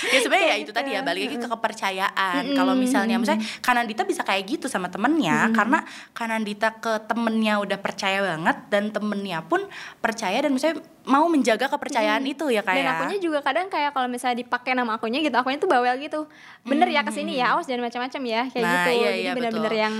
ya 0.09 0.19
sebenarnya 0.19 0.47
ya 0.47 0.57
itu 0.57 0.71
tadi 0.71 0.89
ya 0.91 1.01
balik 1.01 1.21
lagi 1.23 1.37
ke 1.37 1.47
kepercayaan 1.47 2.43
kalau 2.51 2.73
misalnya 2.73 3.15
misalnya 3.15 3.45
Kanandita 3.59 4.03
bisa 4.03 4.21
kayak 4.21 4.43
gitu 4.47 4.65
sama 4.65 4.89
temennya 4.89 5.53
karena 5.53 5.85
Kanandita 6.11 6.75
ke 6.75 7.05
temennya 7.05 7.59
udah 7.59 7.77
percaya 7.77 8.19
banget 8.25 8.57
dan 8.67 8.89
temennya 9.03 9.43
pun 9.43 9.67
percaya 9.99 10.39
dan 10.39 10.55
misalnya 10.55 10.79
mau 11.03 11.27
menjaga 11.27 11.67
kepercayaan 11.67 12.23
itu 12.23 12.47
ya 12.47 12.63
kayak 12.63 12.79
dan 12.79 12.95
akunya 12.95 13.19
juga 13.19 13.43
kadang 13.43 13.67
kayak 13.67 13.91
kalau 13.91 14.07
misalnya 14.07 14.39
dipakai 14.39 14.71
nama 14.71 14.95
akunya 14.95 15.19
gitu 15.19 15.35
akunya 15.35 15.59
tuh 15.59 15.67
bawel 15.67 15.99
gitu 15.99 16.31
bener 16.63 16.87
ya 16.87 17.03
ke 17.03 17.11
sini 17.11 17.35
ya 17.35 17.53
awas 17.53 17.67
jangan 17.67 17.91
macam-macam 17.91 18.21
ya 18.23 18.41
kayak 18.47 18.63
Nah, 18.63 18.71
gitu 18.71 18.89
iya, 18.95 19.03
jadi 19.03 19.19
iya, 19.19 19.31
bener-bener 19.35 19.73
yang 19.75 19.95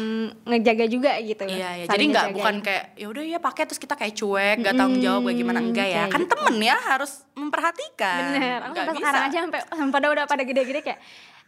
ngejaga 0.48 0.86
juga 0.88 1.12
gitu 1.20 1.44
Iya, 1.44 1.70
iya. 1.84 1.86
Jadi 1.92 2.04
nggak 2.10 2.28
bukan 2.40 2.56
kayak 2.64 2.84
ya 2.96 3.08
udah 3.12 3.24
ya 3.24 3.40
pakai 3.44 3.64
terus 3.68 3.80
kita 3.84 3.94
kayak 4.00 4.16
cuek, 4.16 4.56
nggak 4.64 4.74
tanggung 4.80 5.02
jawab 5.04 5.22
bagaimana 5.28 5.60
enggak 5.60 5.88
ya. 5.92 6.04
Kan 6.08 6.24
gitu. 6.24 6.32
temen 6.32 6.56
ya 6.64 6.76
harus 6.80 7.28
memperhatikan. 7.36 8.20
bener 8.32 8.60
aku 8.64 8.74
Nggak 8.74 8.86
sampai 8.88 9.02
sekarang 9.04 9.24
aja 9.28 9.38
sampai 9.44 9.60
pada 9.92 10.08
udah 10.08 10.24
pada 10.26 10.44
gede-gede 10.48 10.82
kayak 10.82 11.00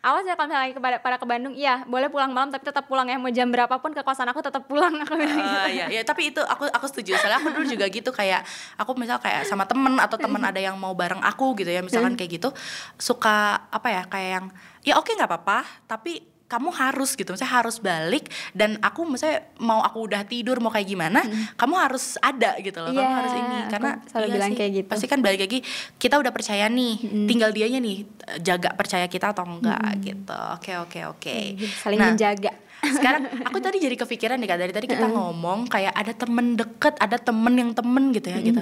awas 0.06 0.22
ya 0.22 0.38
kalau 0.38 0.54
misalnya 0.54 0.70
lagi 0.70 1.02
pada, 1.02 1.18
ke 1.18 1.26
Bandung 1.26 1.58
iya 1.58 1.82
boleh 1.90 2.14
pulang 2.14 2.30
malam 2.30 2.54
tapi 2.54 2.62
tetap 2.62 2.86
pulang 2.86 3.10
ya 3.10 3.18
mau 3.18 3.34
jam 3.34 3.50
berapapun 3.50 3.90
ke 3.90 4.06
kosan 4.06 4.30
aku 4.30 4.46
tetap 4.46 4.70
pulang 4.70 4.94
aku 5.02 5.18
bilang 5.18 5.42
gitu. 5.42 5.58
Ah, 5.58 5.66
iya, 5.66 5.86
iya, 5.90 6.02
tapi 6.06 6.30
itu 6.30 6.46
aku 6.46 6.70
aku 6.70 6.86
setuju. 6.86 7.18
Soalnya 7.18 7.42
aku 7.42 7.50
dulu 7.58 7.66
juga 7.66 7.90
gitu 7.90 8.14
kayak 8.14 8.46
aku 8.78 8.94
misal 8.94 9.18
kayak 9.18 9.50
sama 9.50 9.66
temen 9.66 9.98
atau 9.98 10.22
temen 10.22 10.38
ada 10.46 10.62
yang 10.62 10.78
mau 10.78 10.94
bareng 10.94 11.26
aku 11.26 11.58
gitu 11.58 11.74
ya, 11.74 11.82
misalkan 11.82 12.14
kayak 12.14 12.38
gitu 12.38 12.54
suka 13.02 13.66
apa 13.74 13.88
ya 13.90 14.04
kayak 14.06 14.30
yang 14.30 14.46
ya 14.86 14.94
oke 15.02 15.10
nggak 15.10 15.26
apa-apa, 15.26 15.66
tapi 15.90 16.35
kamu 16.46 16.70
harus 16.78 17.18
gitu, 17.18 17.34
misalnya 17.34 17.54
harus 17.58 17.82
balik 17.82 18.30
dan 18.54 18.78
aku 18.80 19.02
misalnya 19.10 19.50
mau 19.58 19.82
aku 19.82 20.06
udah 20.06 20.22
tidur 20.30 20.62
mau 20.62 20.70
kayak 20.70 20.86
gimana, 20.86 21.26
kamu 21.58 21.74
harus 21.74 22.22
ada 22.22 22.54
gitu 22.62 22.86
loh, 22.86 22.94
kamu 22.94 23.02
Iya, 23.02 23.18
harus 23.18 23.34
ini 23.34 23.58
karena 23.74 23.92
selalu 24.06 24.28
bilang 24.30 24.52
kayak 24.54 24.72
gitu. 24.78 24.90
Pasti 24.94 25.06
kan 25.10 25.20
balik 25.26 25.42
lagi 25.42 25.60
kita 25.98 26.22
udah 26.22 26.30
percaya 26.30 26.70
nih, 26.70 27.26
tinggal 27.26 27.50
dianya 27.50 27.82
nih 27.82 28.06
jaga 28.46 28.78
percaya 28.78 29.10
kita 29.10 29.34
atau 29.34 29.42
enggak 29.42 30.06
gitu. 30.06 30.42
Oke 30.54 30.78
oke 30.78 31.00
oke. 31.18 31.38
saling 31.82 31.98
Nah, 31.98 32.14
menjaga 32.14 32.54
sekarang 32.86 33.24
aku 33.42 33.58
tadi 33.58 33.82
jadi 33.82 33.96
kepikiran 33.98 34.38
nih 34.38 34.46
kak 34.46 34.60
dari 34.62 34.74
tadi 34.76 34.86
kita 34.86 35.10
ngomong 35.10 35.66
kayak 35.66 35.94
ada 35.96 36.14
temen 36.14 36.54
deket 36.54 36.94
ada 37.02 37.18
temen 37.18 37.54
yang 37.58 37.72
temen 37.74 38.14
gitu 38.14 38.30
ya 38.30 38.38
gitu 38.46 38.62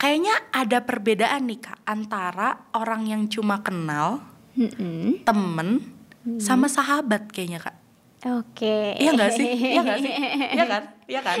kayaknya 0.00 0.34
ada 0.50 0.82
perbedaan 0.82 1.46
nih 1.46 1.62
kak 1.62 1.78
antara 1.86 2.66
orang 2.74 3.06
yang 3.06 3.22
cuma 3.30 3.62
kenal 3.62 4.18
Mm-mm. 4.58 5.22
temen 5.22 5.91
sama 6.38 6.66
sahabat 6.70 7.28
kayaknya 7.30 7.58
kak. 7.62 7.76
Oke. 8.22 8.94
Iya 9.02 9.10
nggak 9.18 9.32
sih? 9.34 9.46
Iya 9.50 9.80
nggak 9.82 9.98
sih? 9.98 10.12
Iya 10.56 10.64
kan? 10.70 10.82
Iya 11.10 11.20
kan? 11.20 11.38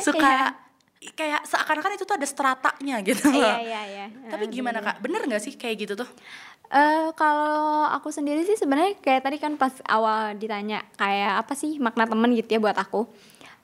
Suka 0.00 0.32
kayak 1.12 1.44
seakan-akan 1.44 2.00
itu 2.00 2.04
tuh 2.08 2.16
ada 2.16 2.24
stratanya 2.24 2.96
gitu 3.04 3.28
loh. 3.28 3.44
iya 3.44 3.56
iya. 3.60 4.06
Iya 4.08 4.08
tapi 4.32 4.48
gimana 4.48 4.80
kak? 4.80 5.04
Bener 5.04 5.28
nggak 5.28 5.42
sih 5.44 5.52
kayak 5.60 5.76
gitu 5.84 5.92
tuh? 6.00 6.08
Eh 6.72 7.12
kalau 7.12 7.84
aku 7.92 8.08
sendiri 8.08 8.40
sih 8.48 8.56
sebenarnya 8.56 8.96
kayak 9.04 9.22
tadi 9.28 9.36
kan 9.36 9.60
pas 9.60 9.76
awal 9.84 10.32
ditanya 10.40 10.80
kayak 10.96 11.44
apa 11.44 11.52
sih 11.52 11.76
makna 11.76 12.08
temen 12.08 12.32
gitu 12.32 12.56
ya 12.56 12.60
buat 12.60 12.78
aku. 12.80 13.04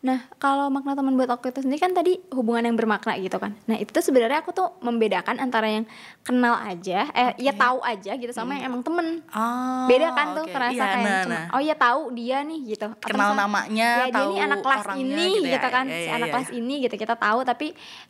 Nah 0.00 0.24
kalau 0.40 0.72
makna 0.72 0.96
temen 0.96 1.12
buat 1.12 1.28
aku 1.28 1.52
itu 1.52 1.60
sendiri 1.60 1.76
kan 1.76 1.92
tadi 1.92 2.16
hubungan 2.32 2.64
yang 2.64 2.76
bermakna 2.76 3.20
gitu 3.20 3.36
kan. 3.36 3.52
Nah 3.68 3.76
itu 3.76 3.92
tuh 3.92 4.00
sebenarnya 4.00 4.40
aku 4.40 4.56
tuh 4.56 4.72
membedakan 4.80 5.36
antara 5.36 5.68
yang 5.68 5.84
kenal 6.24 6.56
aja, 6.56 7.04
eh 7.12 7.36
ya 7.36 7.52
tahu 7.52 7.84
aja 7.84 8.16
gitu 8.16 8.32
sama 8.32 8.56
yang 8.56 8.72
emang 8.72 8.80
temen. 8.80 9.20
oh 9.36 9.84
Beda 9.84 10.16
kan 10.16 10.32
tuh 10.32 10.44
oke. 10.48 10.52
kerasa 10.56 10.72
Iya, 10.72 10.86
kayak 10.96 11.04
nah, 11.04 11.22
cuma 11.28 11.36
nah. 11.36 11.46
oh 11.52 11.60
ya 11.60 11.74
tahu 11.76 12.00
dia 12.16 12.38
nih 12.40 12.60
gitu. 12.72 12.88
Atau 12.88 13.08
kenal 13.12 13.36
misalnya, 13.36 13.44
namanya 13.44 13.88
ya 13.92 14.04
dia 14.08 14.14
tahu 14.16 14.28
nih 14.32 14.38
anak 14.40 14.58
kelas 14.64 14.80
orangnya 14.88 15.04
ini 15.04 15.24
gitu, 15.28 15.48
gitu, 15.52 15.68
ya. 15.68 15.70
kan 15.70 15.84
Iya, 15.84 15.96
si 15.96 16.00
iya, 16.08 16.12
anak 16.16 16.26
iya. 16.26 16.34
kelas 16.34 16.50
ini 16.56 16.74
gitu 16.88 16.94
kita 16.96 17.14
tahu 17.20 17.38
tapi 17.44 17.66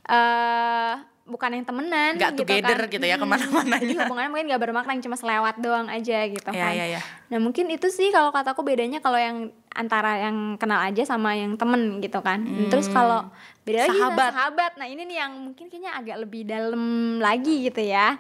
eh 0.07 0.93
bukan 1.31 1.51
yang 1.53 1.65
temenan 1.65 2.13
Nggak 2.13 2.33
gitu 2.33 2.43
together 2.43 2.79
kan. 2.81 2.91
gitu 2.91 3.05
ya 3.05 3.15
Mm, 3.15 3.23
ke 3.23 3.27
mana-mananya. 3.29 3.95
hubungannya 4.03 4.29
mungkin 4.29 4.47
gak 4.49 4.63
bermakna 4.63 4.91
yang 4.93 5.03
cuma 5.03 5.15
selewat 5.15 5.55
doang 5.57 5.87
aja 5.87 6.19
gitu 6.27 6.45
Iya, 6.47 6.61
kan 6.61 6.73
iya, 6.73 6.85
iya. 6.89 7.01
nah 7.27 7.39
mungkin 7.39 7.67
itu 7.69 7.87
sih 7.89 8.09
kalau 8.09 8.29
kataku 8.29 8.61
bedanya 8.63 8.99
kalau 8.99 9.17
yang 9.17 9.37
antara 9.71 10.19
yang 10.21 10.37
kenal 10.57 10.77
aja 10.79 11.03
sama 11.05 11.33
yang 11.33 11.55
temen 11.55 11.99
gitu 11.99 12.19
kan 12.19 12.43
terus 12.69 12.87
kalau 12.89 13.31
beda 13.63 13.81
lagi 13.81 13.95
nah, 13.95 13.97
Hmm. 14.03 14.03
Sahabat. 14.11 14.31
sahabat 14.33 14.73
nah 14.75 14.87
ini 14.87 15.03
nih 15.05 15.19
yang 15.19 15.33
mungkin 15.41 15.67
kayaknya 15.67 15.93
agak 15.95 16.17
lebih 16.19 16.43
dalam 16.43 16.83
lagi 17.19 17.65
gitu 17.65 17.81
ya 17.81 18.19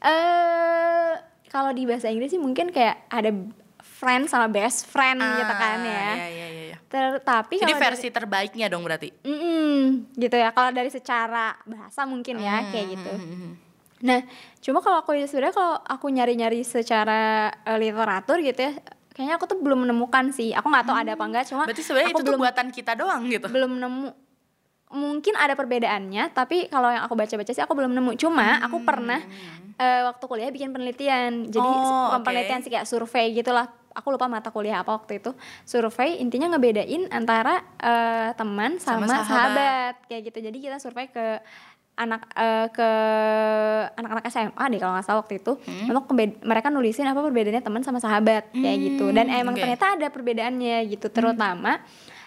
eh 0.00 1.12
kalau 1.48 1.72
di 1.72 1.82
bahasa 1.82 2.06
Inggris 2.06 2.30
sih 2.30 2.38
mungkin 2.38 2.68
kayak 2.68 3.08
ada 3.08 3.34
friend 3.80 4.26
sama 4.26 4.46
best 4.46 4.86
friend 4.86 5.18
gitu 5.18 5.50
kan 5.52 5.78
ya 5.80 5.90
Ah, 5.90 6.14
Iya, 6.14 6.28
iya, 6.28 6.46
iya, 6.46 6.46
iya. 6.48 6.57
Ter- 6.88 7.20
tapi 7.20 7.56
Jadi 7.56 7.68
kalau 7.68 7.76
dari- 7.76 7.84
versi 7.86 8.08
terbaiknya 8.08 8.66
dong 8.66 8.80
berarti. 8.80 9.12
Mm-mm, 9.20 10.08
gitu 10.14 10.32
ya 10.32 10.48
kalau 10.50 10.70
dari 10.70 10.88
secara 10.88 11.52
bahasa 11.62 12.02
mungkin 12.02 12.36
ya 12.38 12.58
Hmm, 12.58 12.70
kayak 12.70 12.86
gitu 12.90 13.12
nah 13.98 14.22
cuma 14.58 14.78
kalau 14.78 15.02
aku 15.02 15.10
sebenarnya 15.20 15.52
kalau 15.52 15.74
aku 15.76 16.06
nyari-nyari 16.08 16.62
secara 16.62 17.18
eh, 17.60 17.76
literatur 17.76 18.38
gitu 18.38 18.62
ya 18.62 18.72
kayaknya 19.10 19.34
aku 19.34 19.44
tuh 19.44 19.58
belum 19.58 19.82
menemukan 19.82 20.30
sih 20.30 20.50
aku 20.50 20.64
nggak 20.64 20.86
tahu 20.86 20.96
ada 20.96 21.12
apa 21.12 21.24
enggak 21.24 21.44
cuma 21.44 21.66
Berarti 21.66 21.82
sebenarnya 21.82 22.10
itu 22.12 22.22
belum 22.22 22.38
buatan 22.38 22.68
kita 22.70 22.92
doang 22.94 23.26
gitu. 23.26 23.46
belum 23.48 23.72
nemu 23.74 24.08
mungkin 24.90 25.34
ada 25.34 25.52
perbedaannya 25.52 26.32
tapi 26.32 26.64
kalau 26.66 26.88
yang 26.88 27.02
aku 27.02 27.12
baca-baca 27.12 27.50
sih 27.50 27.60
aku 27.60 27.74
belum 27.74 27.92
nemu 27.92 28.16
cuma 28.16 28.56
aku 28.62 28.80
pernah 28.80 29.20
eh, 29.76 30.00
waktu 30.06 30.24
kuliah 30.24 30.48
bikin 30.48 30.70
penelitian 30.70 31.44
jadi 31.44 31.58
Hmm. 31.60 31.82
Oh, 31.84 32.02
bukan 32.08 32.14
oke. 32.14 32.24
penelitian 32.24 32.60
sih 32.62 32.70
kayak 32.70 32.86
survei 32.86 33.30
gitulah 33.32 33.66
aku 33.98 34.08
lupa 34.08 34.26
mata 34.26 34.48
kuliah 34.48 34.78
apa 34.78 34.94
waktu 34.94 35.18
itu 35.18 35.34
survei 35.62 36.16
intinya 36.16 36.46
ngebedain 36.48 37.10
antara 37.10 37.58
eh, 37.76 38.30
teman 38.32 38.78
Sama 38.78 39.02
sama, 39.02 39.18
sahabat. 39.18 39.26
sahabat. 39.26 39.94
kayak 40.06 40.22
gitu 40.24 40.38
jadi 40.40 40.56
kita 40.56 40.76
survei 40.78 41.06
ke 41.06 41.42
anak 41.96 42.30
eh, 42.32 42.66
ke 42.70 42.88
anak-anak 43.92 44.24
SMA 44.28 44.64
deh 44.68 44.78
kalau 44.78 44.92
nggak 44.94 45.04
salah 45.04 45.20
waktu 45.20 45.34
itu 45.36 45.52
Hmm. 45.58 45.90
untuk 45.90 46.14
mereka 46.40 46.68
nulisin 46.68 47.04
apa 47.04 47.18
perbedaannya 47.18 47.58
teman 47.60 47.82
sama 47.82 47.98
sahabat 47.98 48.48
kayak 48.52 48.78
gitu 48.80 49.10
dan 49.10 49.26
Hmm, 49.26 49.40
emang 49.42 49.54
oke. 49.54 49.60
ternyata 49.60 49.86
ada 49.92 50.06
perbedaannya 50.06 50.78
gitu 50.88 51.06
terutama 51.08 51.82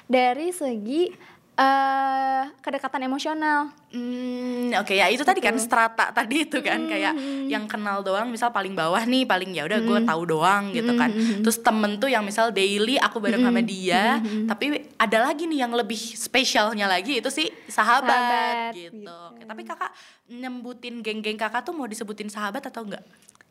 dari 0.06 0.52
segi 0.52 1.16
eh 1.54 2.44
kedekatan 2.58 3.04
emosional 3.04 3.70
Hmm, 3.92 4.72
oke 4.74 4.94
ya 4.94 5.06
itu 5.06 5.20
tadi 5.22 5.38
kan 5.38 5.52
strata 5.56 6.10
tadi 6.10 6.48
itu 6.48 6.58
kan 6.60 6.80
kayak 6.86 7.12
Hmm. 7.12 7.46
yang 7.46 7.68
kenal 7.68 8.00
doang 8.00 8.32
misal 8.32 8.48
paling 8.50 8.72
bawah 8.72 9.04
nih 9.04 9.24
paling 9.24 9.52
ya 9.52 9.68
udah 9.68 9.80
gue 9.80 10.00
tahu 10.02 10.22
doang 10.26 10.72
gitu 10.72 10.96
kan. 10.96 11.12
Hmm, 11.12 11.44
Terus 11.44 11.60
temen 11.60 12.00
tuh 12.00 12.08
yang 12.08 12.24
misal 12.24 12.50
daily 12.50 12.96
aku 12.96 13.20
bareng 13.20 13.44
sama 13.44 13.60
dia, 13.60 14.18
Hmm, 14.18 14.48
tapi 14.48 14.66
ada 14.96 15.18
lagi 15.22 15.44
nih 15.44 15.60
yang 15.62 15.74
lebih 15.74 16.00
spesialnya 16.00 16.88
lagi 16.88 17.20
itu 17.20 17.28
sih 17.28 17.52
sahabat, 17.68 18.08
Sahabat, 18.08 18.72
gitu. 18.72 19.04
gitu. 19.04 19.12
Oke, 19.30 19.44
tapi 19.44 19.62
kakak 19.62 19.92
nyebutin 20.30 20.96
geng-geng 21.00 21.36
kakak 21.36 21.62
tuh 21.62 21.76
mau 21.76 21.84
disebutin 21.84 22.32
sahabat 22.32 22.64
atau 22.64 22.88
enggak? 22.88 23.04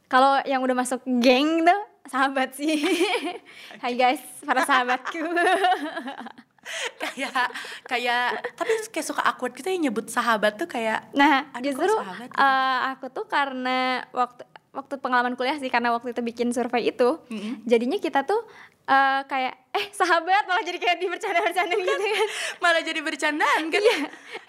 kalau 0.09 0.43
yang 0.43 0.59
udah 0.59 0.75
masuk 0.75 0.99
geng 1.23 1.63
tuh 1.63 1.81
sahabat 2.05 2.51
sih 2.51 2.83
Hai 3.85 3.95
guys 3.95 4.19
para 4.43 4.65
sahabatku 4.65 5.23
kayak 6.99 7.47
kayak 7.85 8.25
tapi 8.55 8.73
kayak 8.89 9.07
suka 9.07 9.23
awkward 9.23 9.53
gitu 9.53 9.67
ya 9.67 9.79
nyebut 9.81 10.07
sahabat 10.07 10.57
tuh 10.57 10.67
kayak 10.67 11.11
Nah, 11.13 11.49
justru 11.59 11.89
sahabat 11.89 12.29
gitu? 12.29 12.39
eh, 12.39 12.79
aku 12.91 13.07
tuh 13.11 13.27
karena 13.27 13.79
waktu 14.11 14.43
waktu 14.71 14.95
pengalaman 14.97 15.35
kuliah 15.35 15.57
sih 15.57 15.67
karena 15.67 15.91
waktu 15.91 16.11
itu 16.11 16.23
bikin 16.23 16.49
survei 16.51 16.89
itu, 16.89 17.19
jadinya 17.65 17.99
kita 17.99 18.23
tuh 18.23 18.39
eh, 18.85 19.21
kayak 19.25 19.70
eh 19.71 19.87
sahabat 19.91 20.45
malah 20.45 20.61
jadi 20.61 20.77
kayak 20.77 20.99
dibercanda-bercanda 20.99 21.75
gitu 21.77 21.95
kan. 21.95 22.29
malah 22.59 22.83
jadi 22.83 23.01
bercandaan 23.01 23.63
kan? 23.69 23.81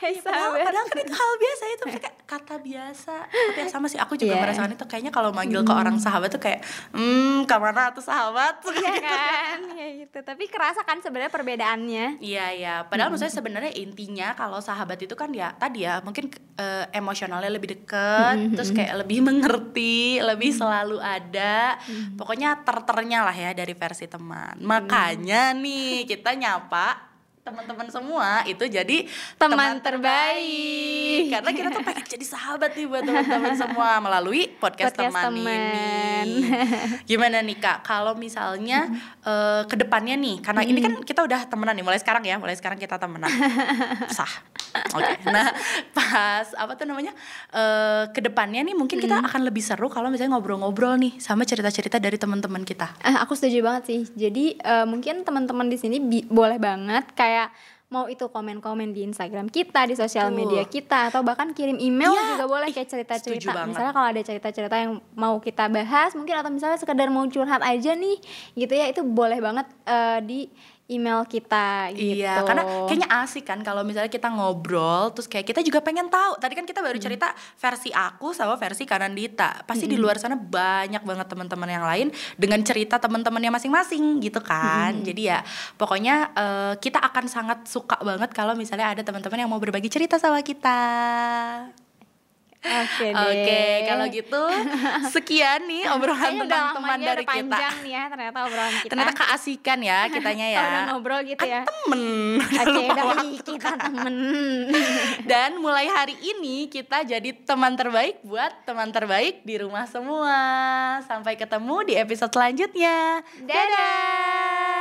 Hey 0.01 0.17
Padahal, 0.17 0.49
sahabat. 0.49 0.65
padahal 0.65 0.85
kan 0.87 0.97
itu 0.99 1.13
hal 1.13 1.31
biasa 1.37 1.63
itu 1.67 1.83
kayak 1.87 2.13
kata 2.25 2.55
biasa. 2.57 3.15
Tapi 3.29 3.59
ya 3.59 3.67
sama 3.67 3.85
sih 3.85 3.95
aku 3.95 4.13
juga 4.15 4.33
Iya. 4.33 4.41
merasakan 4.41 4.71
itu 4.71 4.85
kayaknya 4.85 5.11
kalau 5.11 5.29
manggil 5.29 5.61
ke 5.61 5.69
orang 5.69 5.95
sahabat 5.95 6.29
tuh 6.29 6.39
kayak 6.39 6.65
hmm 6.89 7.45
ke 7.45 7.55
mana 7.55 7.91
tuh 7.91 8.01
sahabat? 8.01 8.65
Iya 8.73 8.93
kan, 8.97 9.59
kayak 9.69 9.91
gitu. 10.01 10.17
Tapi 10.23 10.43
kerasa 10.47 10.81
kan 10.81 10.97
sebenarnya 10.97 11.29
perbedaannya. 11.29 12.17
Iya 12.17 12.45
iya, 12.51 12.73
padahal 12.81 13.13
maksudnya 13.13 13.29
sebenarnya 13.31 13.71
intinya 13.73 14.33
kalau 14.33 14.57
sahabat 14.57 14.97
itu 14.97 15.13
kan 15.13 15.29
ya 15.29 15.53
tadi 15.53 15.85
ya 15.85 16.01
mungkin 16.01 16.33
eh, 16.55 16.89
emosionalnya 16.91 17.51
lebih 17.51 17.77
deket, 17.77 18.57
terus 18.57 18.73
kayak 18.73 19.05
lebih 19.05 19.21
mengerti, 19.21 20.17
lebih 20.17 20.49
selalu 20.49 20.97
ada, 20.97 21.77
pokoknya 22.15 22.63
terternya 22.63 23.21
lah 23.21 23.35
ya 23.35 23.51
dari 23.51 23.73
versi 23.73 24.07
teman. 24.07 24.57
Makanya 25.11 25.51
nih 25.59 26.07
kita 26.07 26.39
nyapa 26.39 27.10
teman-teman 27.41 27.89
semua 27.89 28.45
itu 28.45 28.61
jadi 28.69 29.09
Teman 29.33 29.81
terbaik. 29.81 31.33
karena 31.33 31.49
kita 31.49 31.69
tuh 31.73 31.81
pengen 31.81 32.05
jadi 32.05 32.25
sahabat 32.25 32.77
nih 32.77 32.85
buat 32.85 33.01
teman-teman 33.01 33.53
semua 33.57 33.97
melalui 33.97 34.45
podcast, 34.61 34.93
Podcast 34.93 35.09
teman, 35.17 35.41
teman. 35.41 36.25
ini. 36.29 36.45
Gimana 37.09 37.41
nih 37.41 37.57
kak? 37.57 37.81
Kalau 37.81 38.13
misalnya 38.13 38.85
eh, 39.25 39.61
ke 39.65 39.73
depannya 39.73 40.13
nih, 40.21 40.37
karena 40.45 40.61
ini 40.61 40.79
kan 40.85 40.93
kita 41.01 41.25
udah 41.25 41.49
temenan 41.49 41.73
nih, 41.73 41.85
mulai 41.85 41.97
sekarang 41.97 42.21
ya, 42.21 42.37
mulai 42.37 42.53
sekarang 42.53 42.77
kita 42.77 43.01
temenan, 43.01 43.29
sah. 44.17 44.29
Oke, 44.95 45.19
nah 45.27 45.51
pas 45.91 46.47
apa 46.55 46.79
tuh 46.79 46.87
namanya 46.87 47.11
uh, 47.51 48.07
ke 48.15 48.23
depannya 48.23 48.63
nih 48.63 48.71
mungkin 48.71 49.03
kita 49.03 49.19
akan 49.19 49.43
lebih 49.43 49.59
seru 49.59 49.91
kalau 49.91 50.07
misalnya 50.07 50.39
ngobrol-ngobrol 50.39 50.95
nih 50.95 51.19
sama 51.19 51.43
cerita-cerita 51.43 51.99
dari 51.99 52.15
teman-teman 52.15 52.63
kita. 52.63 52.87
Eh, 53.03 53.17
aku 53.19 53.35
setuju 53.35 53.65
banget 53.67 53.83
sih. 53.91 54.01
Jadi 54.15 54.55
uh, 54.63 54.87
mungkin 54.87 55.27
teman-teman 55.27 55.67
di 55.67 55.75
sini 55.75 55.97
boleh 56.23 56.55
banget 56.55 57.03
kayak 57.11 57.30
mau 57.91 58.07
itu 58.07 58.23
komen-komen 58.31 58.95
di 58.95 59.03
Instagram 59.03 59.51
kita, 59.51 59.83
di 59.83 59.99
sosial 59.99 60.31
media 60.31 60.63
kita, 60.63 61.11
atau 61.11 61.27
bahkan 61.27 61.51
kirim 61.51 61.75
email 61.75 62.15
ya, 62.15 62.39
juga 62.39 62.47
boleh 62.47 62.71
kayak 62.71 62.87
cerita-cerita. 62.87 63.67
Misalnya 63.67 63.91
kalau 63.91 64.07
ada 64.07 64.21
cerita-cerita 64.23 64.75
yang 64.79 65.03
mau 65.11 65.35
kita 65.43 65.67
bahas, 65.67 66.15
mungkin 66.15 66.39
atau 66.39 66.47
misalnya 66.47 66.79
sekedar 66.79 67.11
mau 67.11 67.27
curhat 67.27 67.59
aja 67.59 67.91
nih, 67.91 68.15
gitu 68.55 68.71
ya, 68.71 68.87
itu 68.87 69.03
boleh 69.03 69.43
banget 69.43 69.67
uh, 69.83 70.23
di 70.23 70.47
email 70.91 71.23
kita 71.23 71.95
gitu. 71.95 72.19
Iya, 72.21 72.43
karena 72.43 72.63
kayaknya 72.85 73.09
asik 73.23 73.47
kan 73.47 73.63
kalau 73.63 73.87
misalnya 73.87 74.11
kita 74.11 74.27
ngobrol 74.27 75.15
terus 75.15 75.31
kayak 75.31 75.47
kita 75.47 75.63
juga 75.63 75.79
pengen 75.79 76.11
tahu. 76.11 76.35
Tadi 76.37 76.53
kan 76.53 76.67
kita 76.67 76.83
baru 76.83 76.99
hmm. 76.99 77.05
cerita 77.07 77.31
versi 77.55 77.89
aku 77.95 78.35
sama 78.35 78.59
versi 78.59 78.83
Kanandita. 78.83 79.63
Pasti 79.63 79.87
hmm. 79.87 79.93
di 79.95 79.97
luar 79.97 80.19
sana 80.19 80.35
banyak 80.35 81.01
banget 81.01 81.27
teman-teman 81.31 81.69
yang 81.71 81.85
lain 81.87 82.07
dengan 82.35 82.59
cerita 82.67 82.99
teman-temannya 82.99 83.55
masing-masing 83.55 84.19
gitu 84.19 84.43
kan. 84.43 84.99
Hmm. 84.99 85.07
Jadi 85.07 85.31
ya 85.31 85.39
pokoknya 85.79 86.35
uh, 86.35 86.73
kita 86.77 86.99
akan 86.99 87.25
sangat 87.31 87.63
suka 87.65 87.95
banget 88.03 88.35
kalau 88.35 88.53
misalnya 88.53 88.91
ada 88.91 89.01
teman-teman 89.01 89.47
yang 89.47 89.49
mau 89.49 89.61
berbagi 89.63 89.87
cerita 89.87 90.19
sama 90.19 90.43
kita. 90.43 90.83
Oke 92.61 93.09
Oke, 93.09 93.41
okay, 93.41 93.89
kalau 93.89 94.05
gitu 94.05 94.43
sekian 95.17 95.65
nih 95.65 95.81
obrolan 95.97 96.45
tentang 96.45 96.77
teman 96.77 96.99
dari 97.01 97.25
kita. 97.25 97.49
panjang 97.49 97.75
nih 97.81 97.93
ya 97.97 98.03
ternyata 98.05 98.37
obrolan 98.45 98.75
kita. 98.85 98.91
Ternyata 98.93 99.13
keasikan 99.17 99.79
ya 99.81 99.99
kitanya 100.13 100.45
ya. 100.45 100.61
udah 100.61 100.81
ngobrol 100.93 101.21
gitu 101.25 101.41
ya. 101.41 101.65
Temen. 101.65 102.01
Oke, 102.61 102.69
okay, 102.69 102.85
udah 102.93 103.05
kita 103.41 103.71
temen. 103.81 104.15
Dan 105.25 105.57
mulai 105.57 105.89
hari 105.89 106.13
ini 106.21 106.69
kita 106.69 107.01
jadi 107.01 107.33
teman 107.33 107.73
terbaik 107.73 108.21
buat 108.21 108.53
teman 108.61 108.93
terbaik 108.93 109.41
di 109.41 109.57
rumah 109.57 109.89
semua. 109.89 110.37
Sampai 111.09 111.41
ketemu 111.41 111.81
di 111.89 111.93
episode 111.97 112.29
selanjutnya. 112.29 113.25
Dadah. 113.41 113.57
Dadah. 113.57 114.80